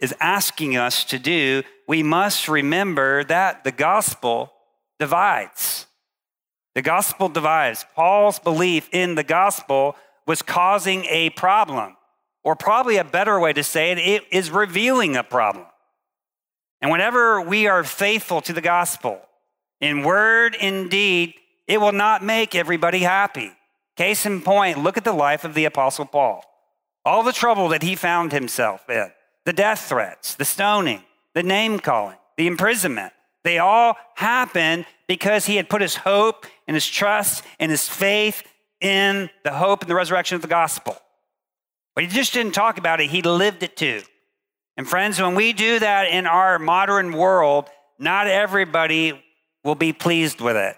[0.00, 4.52] is asking us to do, we must remember that the gospel
[4.98, 5.86] divides.
[6.74, 7.84] The gospel divides.
[7.94, 9.96] Paul's belief in the gospel
[10.26, 11.96] was causing a problem,
[12.44, 15.66] or probably a better way to say it, it is revealing a problem.
[16.80, 19.20] And whenever we are faithful to the gospel,
[19.80, 21.34] in word and deed,
[21.66, 23.52] it will not make everybody happy.
[23.98, 26.44] Case in point, look at the life of the Apostle Paul.
[27.04, 29.10] All the trouble that he found himself in,
[29.44, 31.02] the death threats, the stoning,
[31.34, 36.76] the name calling, the imprisonment, they all happened because he had put his hope and
[36.76, 38.44] his trust and his faith
[38.80, 40.96] in the hope and the resurrection of the gospel.
[41.96, 44.02] But he just didn't talk about it, he lived it too.
[44.76, 49.24] And friends, when we do that in our modern world, not everybody
[49.64, 50.76] will be pleased with it.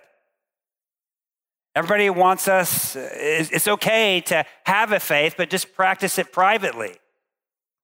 [1.74, 6.96] Everybody wants us, it's okay to have a faith, but just practice it privately.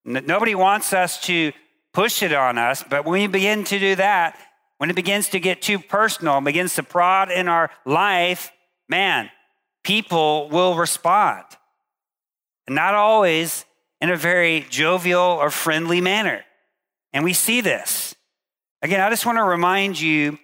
[0.05, 1.53] Nobody wants us to
[1.93, 4.39] push it on us, but when we begin to do that,
[4.79, 8.53] when it begins to get too personal, begins to prod in our life,
[8.89, 9.31] man,
[9.85, 11.45] people will respond.
[12.67, 13.65] And not always
[14.01, 16.45] in a very jovial or friendly manner.
[17.13, 18.15] And we see this.
[18.83, 20.39] Again, I just want to remind you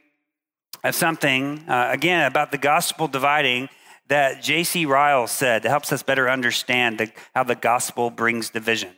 [0.83, 3.69] of something, uh, again, about the gospel dividing
[4.09, 4.85] that J.C.
[4.85, 8.91] Ryle said that helps us better understand the, how the gospel brings division.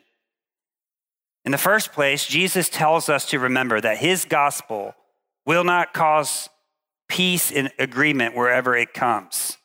[1.45, 4.95] In the first place, Jesus tells us to remember that his gospel
[5.45, 6.49] will not cause
[7.09, 9.59] peace and agreement wherever it comes.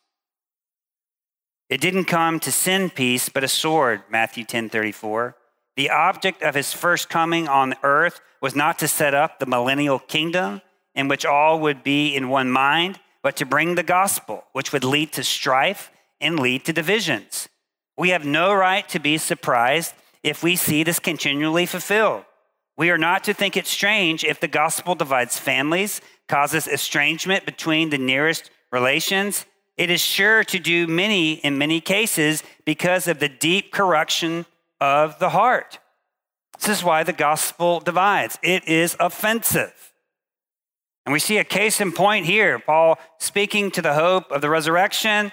[1.70, 5.36] It didn't come to send peace, but a sword, Matthew 10 34.
[5.78, 10.00] The object of his first coming on earth was not to set up the millennial
[10.00, 10.62] kingdom,
[10.96, 14.84] in which all would be in one mind, but to bring the gospel, which would
[14.84, 17.50] lead to strife and lead to divisions.
[17.98, 22.26] We have no right to be surprised if we see this continually fulfilled.
[22.78, 26.00] We are not to think it strange if the gospel divides families,
[26.30, 29.46] causes estrangement between the nearest relations.
[29.76, 34.46] It is sure to do many in many cases because of the deep corruption
[34.80, 35.80] of the heart.
[36.60, 38.38] This is why the gospel divides.
[38.42, 39.89] It is offensive.
[41.10, 44.50] And we see a case in point here Paul speaking to the hope of the
[44.52, 45.32] resurrection.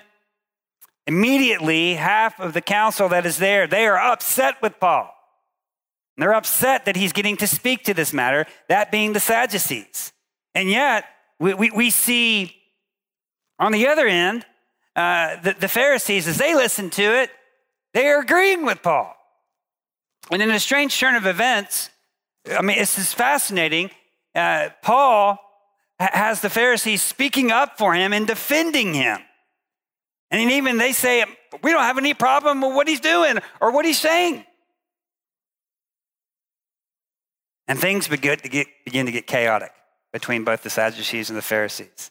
[1.07, 5.15] Immediately, half of the council that is there, they are upset with Paul.
[6.17, 10.15] And they're upset that he's getting to speak to this matter, that being the Sadducees.
[10.55, 11.05] And yet,
[11.39, 12.57] we, we, we see
[13.59, 14.47] on the other end,
[14.97, 17.29] uh, the, the Pharisees, as they listen to it,
[17.93, 19.15] they are agreeing with Paul.
[20.31, 21.91] And in a strange turn of events,
[22.51, 23.91] I mean, this is fascinating.
[24.35, 25.43] Uh, Paul
[25.99, 29.19] has the Pharisees speaking up for him and defending him.
[30.31, 31.25] And even they say,
[31.63, 34.45] we don't have any problem with what he's doing or what he's saying.
[37.69, 39.73] And things begin to get, begin to get chaotic
[40.13, 42.11] between both the Sadducees and the Pharisees.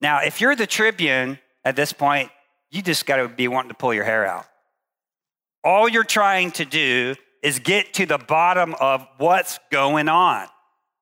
[0.00, 2.30] Now, if you're the tribune at this point,
[2.70, 4.46] you just got to be wanting to pull your hair out.
[5.64, 10.46] All you're trying to do is get to the bottom of what's going on.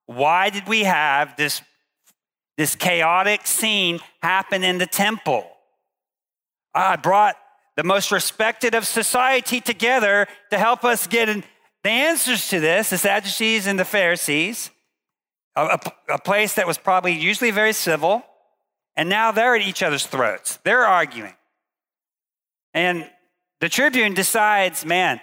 [0.07, 1.61] Why did we have this
[2.57, 5.47] this chaotic scene happened in the temple.
[6.75, 7.37] I brought
[7.77, 11.45] the most respected of society together to help us get
[11.83, 14.71] the answers to this the Sadducees and the Pharisees,
[15.55, 15.79] a,
[16.09, 18.25] a, a place that was probably usually very civil,
[18.97, 20.59] and now they're at each other's throats.
[20.65, 21.35] They're arguing.
[22.73, 23.09] And
[23.61, 25.21] the tribune decides, man,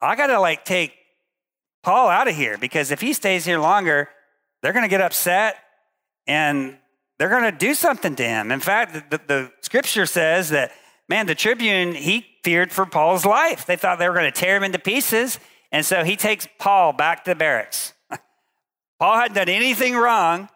[0.00, 0.92] I got to like take
[1.82, 4.08] Paul out of here because if he stays here longer,
[4.62, 5.56] they're going to get upset
[6.26, 6.76] and
[7.18, 8.50] they're going to do something to him.
[8.50, 10.72] In fact, the, the, scripture says that,
[11.08, 13.66] man, the tribune, he feared for Paul's life.
[13.66, 15.38] They thought they were going to tear him into pieces.
[15.72, 17.92] And so he takes Paul back to the barracks.
[18.98, 20.48] Paul hadn't done anything wrong.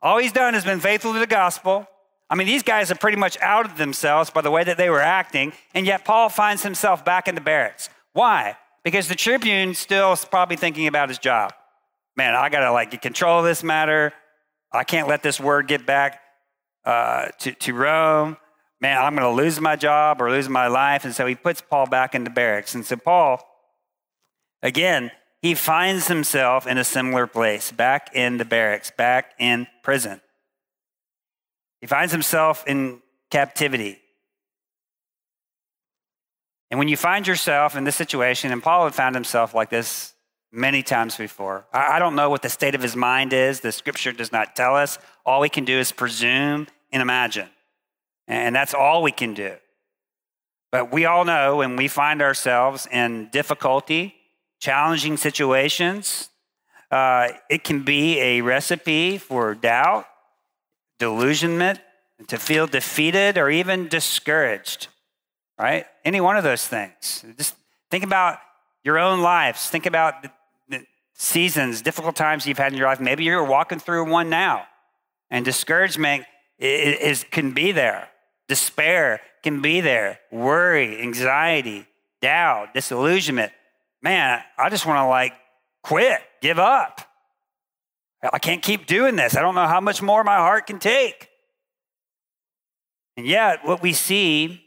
[0.00, 1.86] All he's done has been faithful to the gospel.
[2.28, 4.88] I mean, these guys are pretty much out of themselves by the way that they
[4.88, 7.90] were acting, and yet Paul finds himself back in the barracks.
[8.14, 8.56] Why?
[8.82, 11.52] Because the tribune still is probably thinking about his job.
[12.16, 14.12] Man, I gotta like get control of this matter.
[14.72, 16.20] I can't let this word get back
[16.84, 18.36] uh, to, to Rome.
[18.80, 21.04] Man, I'm gonna lose my job or lose my life.
[21.04, 22.74] And so he puts Paul back in the barracks.
[22.74, 23.40] And so Paul,
[24.62, 25.10] again,
[25.40, 30.20] he finds himself in a similar place, back in the barracks, back in prison.
[31.80, 33.98] He finds himself in captivity.
[36.70, 40.14] And when you find yourself in this situation, and Paul had found himself like this
[40.52, 43.60] many times before, I don't know what the state of his mind is.
[43.60, 44.98] The scripture does not tell us.
[45.24, 47.48] All we can do is presume and imagine.
[48.28, 49.56] And that's all we can do.
[50.70, 54.14] But we all know when we find ourselves in difficulty,
[54.60, 56.30] challenging situations.
[56.90, 60.06] Uh, it can be a recipe for doubt,
[60.98, 61.80] delusionment,
[62.28, 64.88] to feel defeated or even discouraged,
[65.58, 65.86] right?
[66.04, 67.24] Any one of those things.
[67.36, 67.56] Just
[67.90, 68.38] think about
[68.84, 69.68] your own lives.
[69.68, 70.14] Think about
[71.14, 73.00] seasons, difficult times you've had in your life.
[73.00, 74.64] Maybe you're walking through one now,
[75.30, 76.24] and discouragement
[76.58, 78.08] is, can be there.
[78.48, 80.20] Despair can be there.
[80.30, 81.86] Worry, anxiety,
[82.20, 83.52] doubt, disillusionment
[84.02, 85.32] man, I just want to like
[85.82, 87.00] quit, give up.
[88.32, 89.36] I can't keep doing this.
[89.36, 91.28] I don't know how much more my heart can take.
[93.16, 94.62] And yet, what we see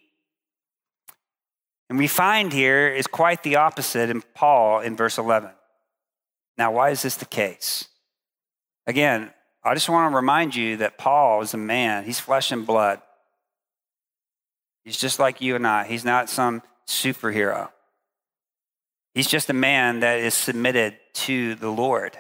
[1.90, 5.52] and we find here is quite the opposite in Paul in verse 11.
[6.58, 7.88] Now, why is this the case?
[8.88, 9.32] Again,
[9.64, 13.02] I just want to remind you that Paul is a man, he's flesh and blood.
[14.84, 17.70] He's just like you and I, he's not some superhero.
[19.16, 22.16] He's just a man that is submitted to the Lord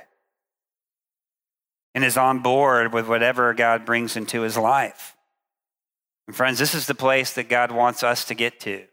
[1.94, 5.16] and is on board with whatever God brings into his life.
[6.28, 8.86] And friends, this is the place that God wants us to get to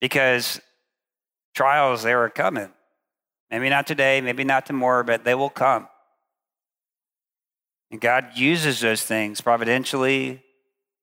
[0.00, 0.60] because
[1.54, 2.70] trials, they are coming.
[3.50, 5.88] Maybe not today, maybe not tomorrow, but they will come.
[7.90, 10.42] And God uses those things providentially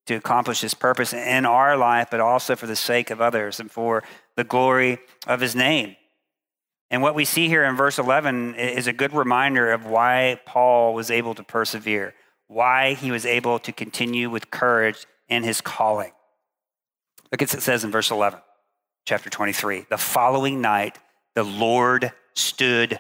[0.05, 3.71] to accomplish his purpose in our life, but also for the sake of others and
[3.71, 4.03] for
[4.35, 5.95] the glory of his name.
[6.91, 10.93] And what we see here in verse 11 is a good reminder of why Paul
[10.93, 12.13] was able to persevere,
[12.47, 16.11] why he was able to continue with courage in his calling.
[17.31, 18.39] Look at what it says in verse 11,
[19.05, 19.87] chapter 23.
[19.89, 20.99] The following night,
[21.35, 22.99] the Lord stood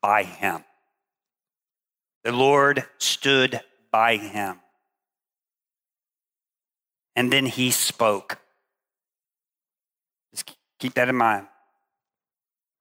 [0.00, 0.64] by him.
[2.24, 3.60] The Lord stood
[3.90, 4.60] by him.
[7.14, 8.38] And then he spoke.
[10.32, 11.46] Just keep that in mind.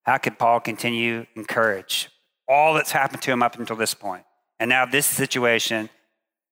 [0.03, 2.09] How could Paul continue encourage
[2.47, 4.23] all that's happened to him up until this point?
[4.59, 5.89] And now, this situation,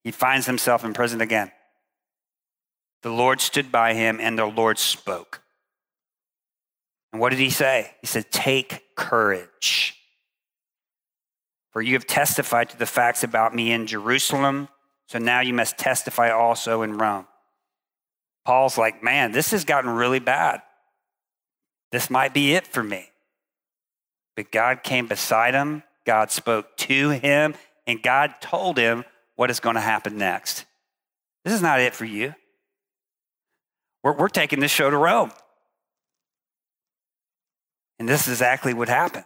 [0.04, 1.52] he finds himself in prison again.
[3.04, 5.42] The Lord stood by him and the Lord spoke.
[7.12, 7.92] And what did he say?
[8.02, 9.96] He said, Take courage.
[11.72, 14.70] For you have testified to the facts about me in Jerusalem,
[15.08, 17.28] so now you must testify also in Rome.
[18.46, 20.62] Paul's like, Man, this has gotten really bad.
[21.92, 23.10] This might be it for me.
[24.36, 27.56] But God came beside him, God spoke to him,
[27.88, 29.04] and God told him
[29.36, 30.66] what is going to happen next.
[31.44, 32.36] This is not it for you.
[34.04, 35.32] We're, we're taking this show to Rome.
[38.00, 39.26] And this is exactly what happened.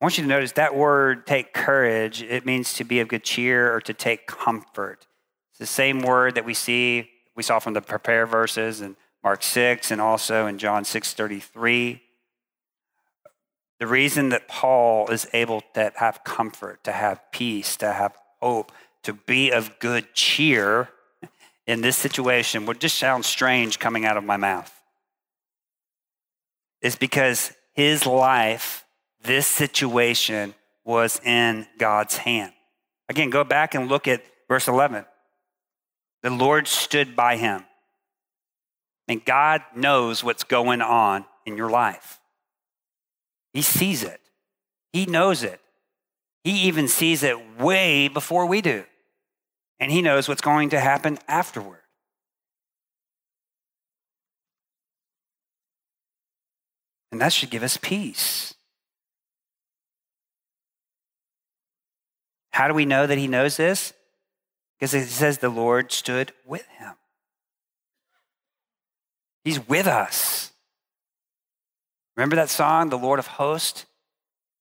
[0.00, 3.24] I want you to notice that word, take courage, it means to be of good
[3.24, 5.06] cheer or to take comfort.
[5.50, 9.42] It's the same word that we see, we saw from the prepare verses and Mark
[9.42, 12.00] 6 and also in John 6:33.
[13.78, 18.72] The reason that Paul is able to have comfort, to have peace, to have hope,
[19.02, 20.90] to be of good cheer
[21.70, 24.72] in this situation would just sound strange coming out of my mouth.
[26.82, 28.84] Is because his life,
[29.22, 30.54] this situation
[30.84, 32.52] was in God's hand.
[33.08, 35.04] Again, go back and look at verse 11.
[36.24, 37.64] The Lord stood by him.
[39.06, 42.18] And God knows what's going on in your life.
[43.52, 44.20] He sees it,
[44.92, 45.60] He knows it.
[46.42, 48.84] He even sees it way before we do.
[49.80, 51.80] And He knows what's going to happen afterward.
[57.10, 58.54] And that should give us peace.
[62.52, 63.92] How do we know that he knows this?
[64.78, 66.94] Because it says the Lord stood with him.
[69.44, 70.52] He's with us.
[72.16, 73.86] Remember that song, The Lord of Hosts?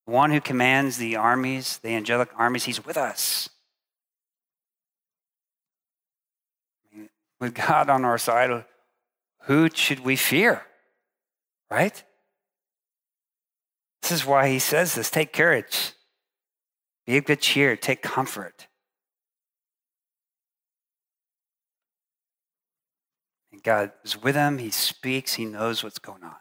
[0.05, 3.49] The one who commands the armies, the angelic armies, he's with us.
[7.39, 8.65] With God on our side,
[9.43, 10.63] who should we fear?
[11.71, 12.03] Right?
[14.01, 15.93] This is why he says this take courage,
[17.05, 18.67] be of good cheer, take comfort.
[23.51, 26.35] And God is with him, he speaks, he knows what's going on.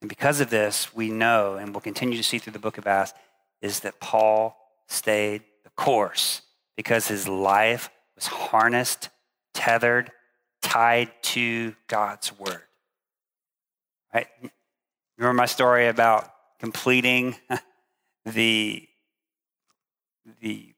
[0.00, 2.86] And because of this, we know, and we'll continue to see through the book of
[2.86, 3.12] Acts,
[3.60, 4.56] is that Paul
[4.88, 6.42] stayed the course
[6.76, 9.08] because his life was harnessed,
[9.54, 10.10] tethered,
[10.62, 12.62] tied to God's word.
[14.12, 14.26] Right?
[15.16, 17.36] Remember my story about completing
[18.24, 18.88] the,
[20.40, 20.74] the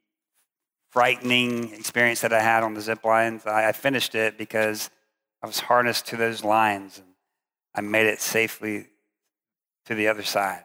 [0.90, 3.47] frightening experience that I had on the zip lines?
[3.47, 4.90] I finished it because
[5.43, 7.07] I was harnessed to those lines and
[7.74, 8.86] I made it safely
[9.86, 10.64] to the other side.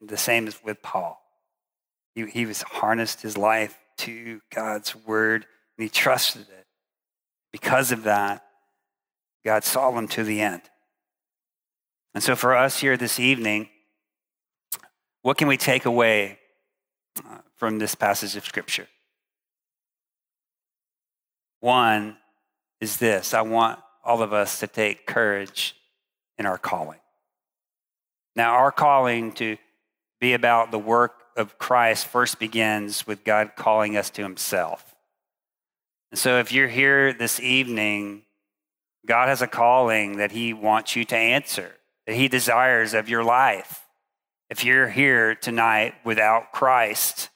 [0.00, 1.20] The same as with Paul.
[2.14, 6.66] He, he was harnessed his life to God's word and he trusted it.
[7.52, 8.44] Because of that,
[9.44, 10.62] God saw him to the end.
[12.14, 13.68] And so, for us here this evening,
[15.22, 16.38] what can we take away
[17.18, 18.88] uh, from this passage of Scripture?
[21.60, 22.16] One
[22.80, 25.74] is this I want all of us to take courage
[26.38, 27.00] in our calling.
[28.34, 29.56] Now, our calling to
[30.20, 34.94] be about the work of Christ first begins with God calling us to Himself.
[36.10, 38.22] And so, if you're here this evening,
[39.06, 41.72] God has a calling that He wants you to answer
[42.06, 43.82] that He desires of your life.
[44.48, 47.30] If you're here tonight without Christ,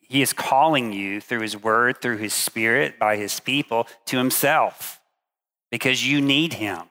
[0.00, 5.00] He is calling you through His Word, through His Spirit, by His people to Himself
[5.72, 6.82] because you need Him.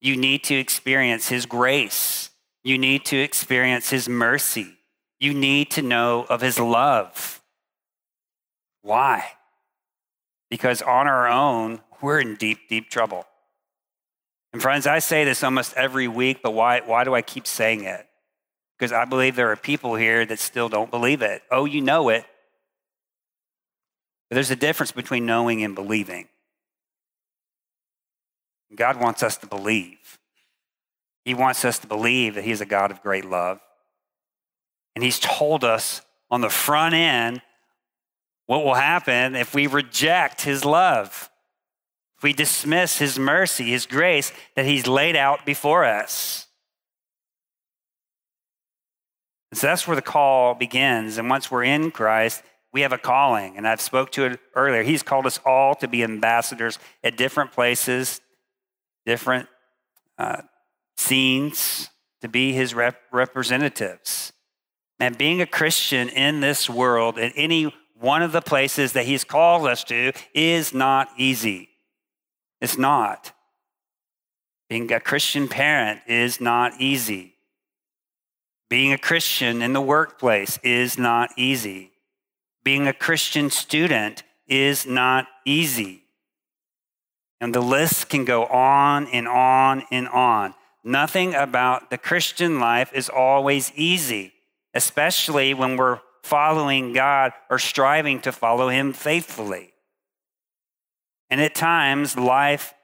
[0.00, 2.30] You need to experience His grace.
[2.64, 4.76] You need to experience His mercy.
[5.18, 7.42] You need to know of His love.
[8.82, 9.24] Why?
[10.50, 13.24] Because on our own, we're in deep, deep trouble.
[14.52, 17.84] And friends, I say this almost every week, but why, why do I keep saying
[17.84, 18.06] it?
[18.78, 21.42] Because I believe there are people here that still don't believe it.
[21.50, 22.26] Oh, you know it.
[24.28, 26.28] But there's a difference between knowing and believing.
[28.74, 29.98] God wants us to believe.
[31.24, 33.60] He wants us to believe that He's a God of great love.
[34.94, 37.42] And He's told us on the front end
[38.46, 41.30] what will happen if we reject His love
[42.22, 46.46] if we dismiss his mercy, his grace that he's laid out before us.
[49.50, 51.18] And so that's where the call begins.
[51.18, 53.56] And once we're in Christ, we have a calling.
[53.56, 54.84] And I've spoke to it earlier.
[54.84, 58.20] He's called us all to be ambassadors at different places,
[59.04, 59.48] different
[60.16, 60.42] uh,
[61.02, 61.90] scenes,
[62.20, 64.32] to be his rep- representatives.
[65.00, 69.24] And being a Christian in this world, in any one of the places that he's
[69.24, 71.68] called us to, is not easy.
[72.60, 73.32] It's not.
[74.68, 77.34] Being a Christian parent is not easy.
[78.70, 81.90] Being a Christian in the workplace is not easy.
[82.64, 86.04] Being a Christian student is not easy.
[87.40, 90.54] And the list can go on and on and on.
[90.84, 94.32] Nothing about the Christian life is always easy,
[94.74, 99.72] especially when we're following God or striving to follow Him faithfully.
[101.30, 102.74] And at times, life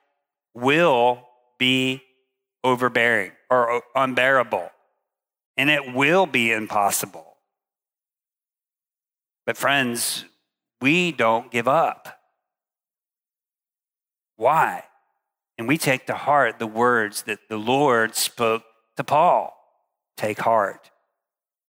[0.55, 1.23] will
[1.59, 2.03] be
[2.65, 4.71] overbearing or unbearable,
[5.57, 7.37] and it will be impossible.
[9.45, 10.25] But, friends,
[10.81, 12.21] we don't give up.
[14.37, 14.85] Why?
[15.59, 18.63] And we take to heart the words that the Lord spoke
[18.97, 19.55] to Paul
[20.19, 20.91] take heart.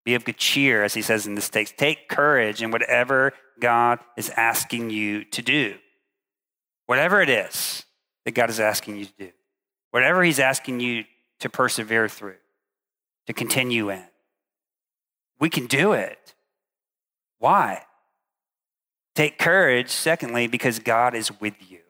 [0.04, 1.76] Be of good cheer, as he says in this text.
[1.76, 5.74] Take courage in whatever God is asking you to do.
[6.86, 7.84] Whatever it is
[8.24, 9.30] that God is asking you to do,
[9.90, 11.04] whatever He's asking you
[11.40, 12.36] to persevere through,
[13.26, 14.04] to continue in,
[15.40, 16.34] we can do it.
[17.38, 17.82] Why?
[19.16, 21.80] Take courage, secondly, because God is with you.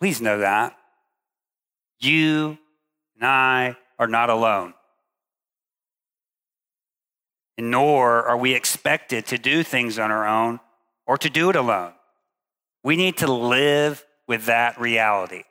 [0.00, 0.76] Please know that.
[1.98, 2.58] You
[3.14, 4.74] and I are not alone.
[7.56, 10.60] And nor are we expected to do things on our own
[11.06, 11.92] or to do it alone.
[12.82, 15.44] We need to live with that reality.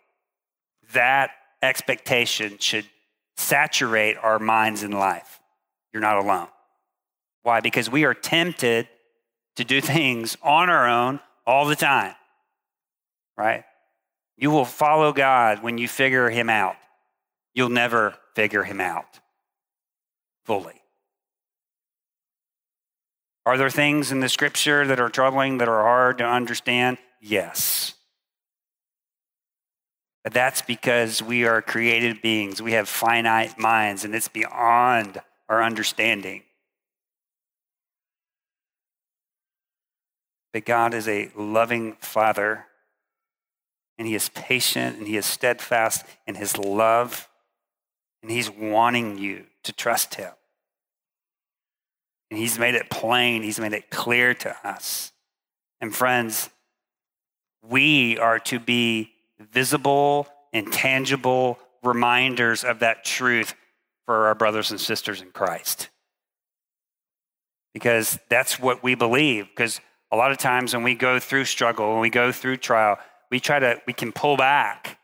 [0.94, 1.32] That
[1.62, 2.86] expectation should
[3.36, 5.40] saturate our minds in life.
[5.92, 6.48] You're not alone.
[7.44, 7.60] Why?
[7.60, 8.88] Because we are tempted
[9.56, 12.16] to do things on our own all the time.
[13.38, 13.64] right?
[14.38, 16.76] You will follow God when you figure him out.
[17.54, 19.20] You'll never figure him out
[20.44, 20.82] fully.
[23.46, 26.98] Are there things in the scripture that are troubling, that are hard to understand?
[27.22, 27.94] Yes.
[30.24, 32.62] But that's because we are created beings.
[32.62, 36.42] We have finite minds, and it's beyond our understanding.
[40.52, 42.66] But God is a loving Father,
[43.98, 47.30] and He is patient, and He is steadfast in His love,
[48.22, 50.32] and He's wanting you to trust Him.
[52.30, 55.12] And He's made it plain, He's made it clear to us.
[55.82, 56.50] And friends,
[57.62, 63.54] we are to be visible and tangible reminders of that truth
[64.06, 65.90] for our brothers and sisters in Christ.
[67.74, 69.48] Because that's what we believe.
[69.50, 69.82] Because
[70.12, 72.98] a lot of times when we go through struggle, when we go through trial,
[73.32, 75.00] we try to, we can pull back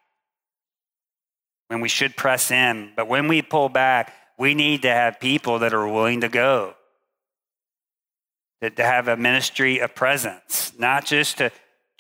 [1.68, 2.92] when we should press in.
[2.96, 6.76] But when we pull back, we need to have people that are willing to go,
[8.62, 11.52] to, to have a ministry of presence, not just to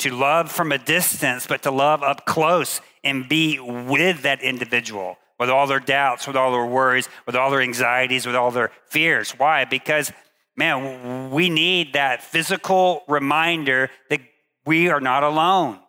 [0.01, 5.15] to love from a distance, but to love up close and be with that individual
[5.39, 8.71] with all their doubts, with all their worries, with all their anxieties, with all their
[8.85, 9.31] fears.
[9.31, 9.65] Why?
[9.65, 10.11] Because,
[10.55, 14.21] man, we need that physical reminder that
[14.67, 15.79] we are not alone.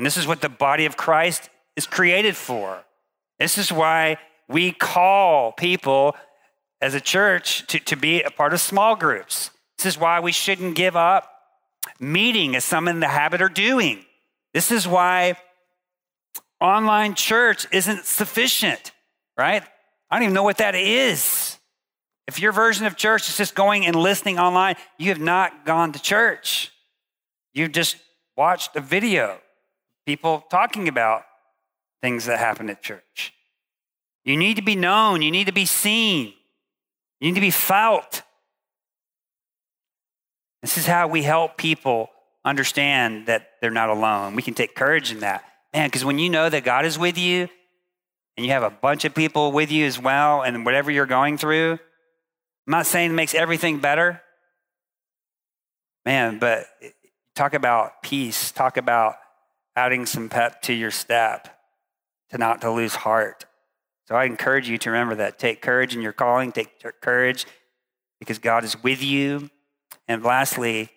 [0.00, 2.84] And this is what the body of Christ is created for.
[3.38, 4.16] This is why
[4.48, 6.16] we call people
[6.80, 9.50] as a church to, to be a part of small groups.
[9.76, 11.30] This is why we shouldn't give up
[11.98, 14.06] meeting as some in the habit are doing.
[14.54, 15.34] This is why
[16.62, 18.92] online church isn't sufficient,
[19.36, 19.62] right?
[20.10, 21.58] I don't even know what that is.
[22.26, 25.92] If your version of church is just going and listening online, you have not gone
[25.92, 26.72] to church.
[27.52, 27.96] You've just
[28.34, 29.40] watched a video,
[30.10, 31.22] people talking about
[32.02, 33.32] things that happen at church.
[34.24, 36.34] You need to be known, you need to be seen,
[37.20, 38.22] you need to be felt.
[40.62, 42.10] This is how we help people
[42.44, 44.34] understand that they're not alone.
[44.34, 45.44] We can take courage in that.
[45.72, 47.48] Man, because when you know that God is with you
[48.36, 51.38] and you have a bunch of people with you as well, and whatever you're going
[51.38, 51.74] through,
[52.66, 54.20] I'm not saying it makes everything better.
[56.04, 56.66] Man, but
[57.36, 59.14] talk about peace, talk about
[59.80, 61.48] adding some pep to your step,
[62.28, 63.46] to not to lose heart.
[64.06, 65.38] So I encourage you to remember that.
[65.38, 66.70] Take courage in your calling, take
[67.00, 67.46] courage
[68.18, 69.48] because God is with you
[70.06, 70.90] and lastly,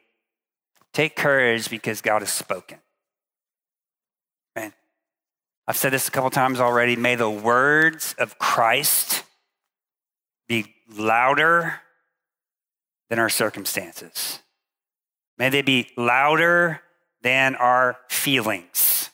[0.92, 2.80] take courage because God has spoken.
[4.54, 4.74] Man,
[5.66, 6.98] I've said this a couple times already.
[6.98, 9.24] May the words of Christ
[10.50, 11.80] be louder
[13.10, 14.40] than our circumstances.
[15.38, 16.82] May they be louder
[17.24, 19.10] than our feelings,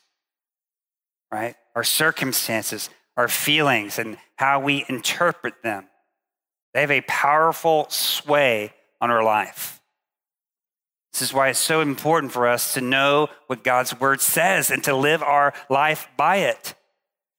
[1.32, 1.56] right?
[1.76, 5.88] Our circumstances, our feelings, and how we interpret them.
[6.74, 9.80] They have a powerful sway on our life.
[11.14, 14.84] This is why it's so important for us to know what God's word says and
[14.84, 16.76] to live our life by it.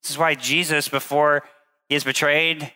[0.03, 1.45] This is why Jesus, before
[1.89, 2.73] he is betrayed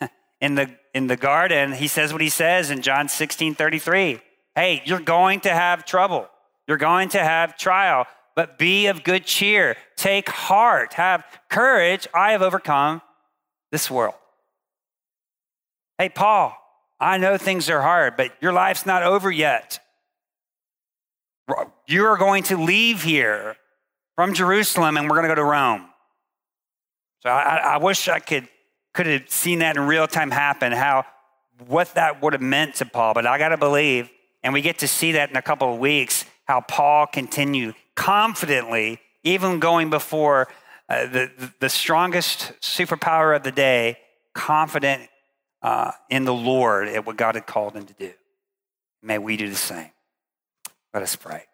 [0.40, 4.20] in the, in the garden, he says what he says in John 16 33.
[4.54, 6.28] Hey, you're going to have trouble,
[6.68, 8.06] you're going to have trial,
[8.36, 9.76] but be of good cheer.
[9.96, 12.06] Take heart, have courage.
[12.14, 13.02] I have overcome
[13.72, 14.14] this world.
[15.96, 16.54] Hey, Paul,
[17.00, 19.80] I know things are hard, but your life's not over yet.
[21.86, 23.56] You are going to leave here
[24.14, 25.86] from Jerusalem and we're going to go to Rome.
[27.22, 28.46] So I, I wish I could,
[28.92, 31.06] could have seen that in real time happen, how
[31.66, 33.14] what that would have meant to Paul.
[33.14, 34.10] But I got to believe,
[34.42, 39.00] and we get to see that in a couple of weeks, how Paul continued confidently,
[39.22, 40.48] even going before
[40.88, 43.98] uh, the, the strongest superpower of the day,
[44.34, 45.02] confident
[45.62, 48.12] uh, in the Lord at what God had called him to do.
[49.02, 49.90] May we do the same.
[50.94, 51.44] Let us pray.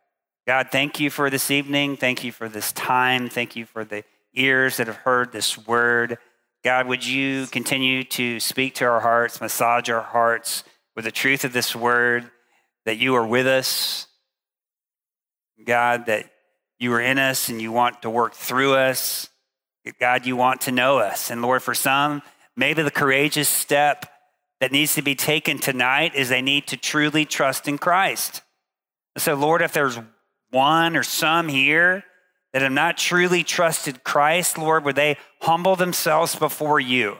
[0.46, 1.96] God, thank you for this evening.
[1.96, 3.28] Thank you for this time.
[3.28, 6.18] Thank you for the ears that have heard this word.
[6.62, 10.62] God, would you continue to speak to our hearts, massage our hearts
[10.94, 12.30] with the truth of this word,
[12.84, 14.06] that you are with us.
[15.62, 16.30] God, that
[16.78, 19.28] you are in us and you want to work through us.
[20.00, 21.30] God, you want to know us.
[21.30, 22.22] And Lord, for some,
[22.56, 24.06] maybe the courageous step
[24.60, 28.42] that needs to be taken tonight is they need to truly trust in Christ.
[29.16, 29.98] So, Lord, if there's
[30.50, 32.04] one or some here
[32.52, 37.18] that have not truly trusted Christ, Lord, would they humble themselves before you?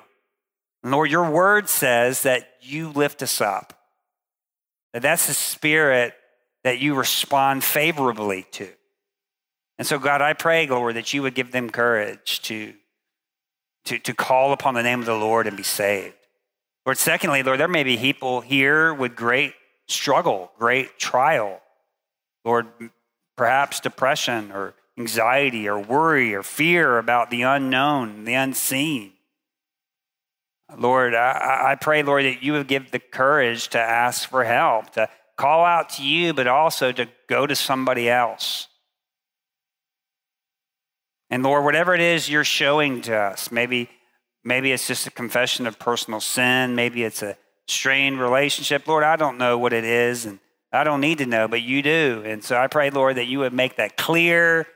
[0.83, 3.79] Lord, your word says that you lift us up.
[4.93, 6.15] That that's the spirit
[6.65, 8.69] that you respond favorably to.
[9.79, 12.75] And so, God, I pray, Lord, that you would give them courage to,
[13.85, 16.15] to, to call upon the name of the Lord and be saved.
[16.87, 19.55] Lord, secondly, Lord, there may be people here with great
[19.89, 21.61] struggle, great trial.
[22.45, 22.67] Lord,
[23.37, 29.13] perhaps depression or anxiety or worry or fear about the unknown, the unseen.
[30.77, 34.91] Lord, I, I, pray, Lord, that you would give the courage to ask for help,
[34.91, 38.69] to call out to you, but also to go to somebody else.
[41.31, 43.89] And Lord, whatever it is you're showing to us, maybe,
[44.45, 48.87] maybe it's just a confession of personal sin, maybe it's a strained relationship.
[48.87, 50.39] Lord, I don't know what it is, and
[50.73, 52.23] I don't need to know, but you do.
[52.25, 54.67] And so I pray, Lord, that you would make that clear,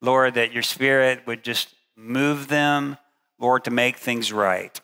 [0.00, 2.96] Lord, that your spirit would just move them,
[3.38, 4.80] Lord, to make things right.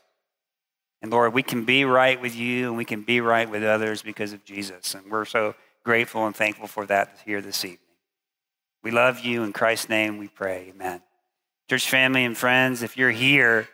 [1.00, 4.02] And Lord, we can be right with you and we can be right with others
[4.02, 4.94] because of Jesus.
[4.94, 7.78] And we're so grateful and thankful for that here this evening.
[8.82, 9.42] We love you.
[9.42, 10.72] In Christ's name we pray.
[10.74, 11.02] Amen.
[11.68, 13.68] Church family and friends, if you're here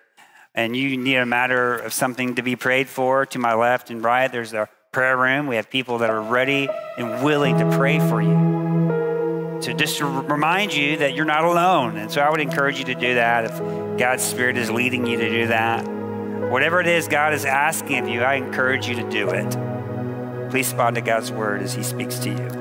[0.54, 4.02] and you need a matter of something to be prayed for, to my left and
[4.02, 5.46] right, there's a prayer room.
[5.46, 6.68] We have people that are ready
[6.98, 9.60] and willing to pray for you.
[9.60, 11.96] So just to remind you that you're not alone.
[11.96, 15.16] And so I would encourage you to do that if God's Spirit is leading you
[15.16, 16.03] to do that.
[16.50, 19.50] Whatever it is God is asking of you, I encourage you to do it.
[20.50, 22.54] Please respond to God's word as He speaks to you.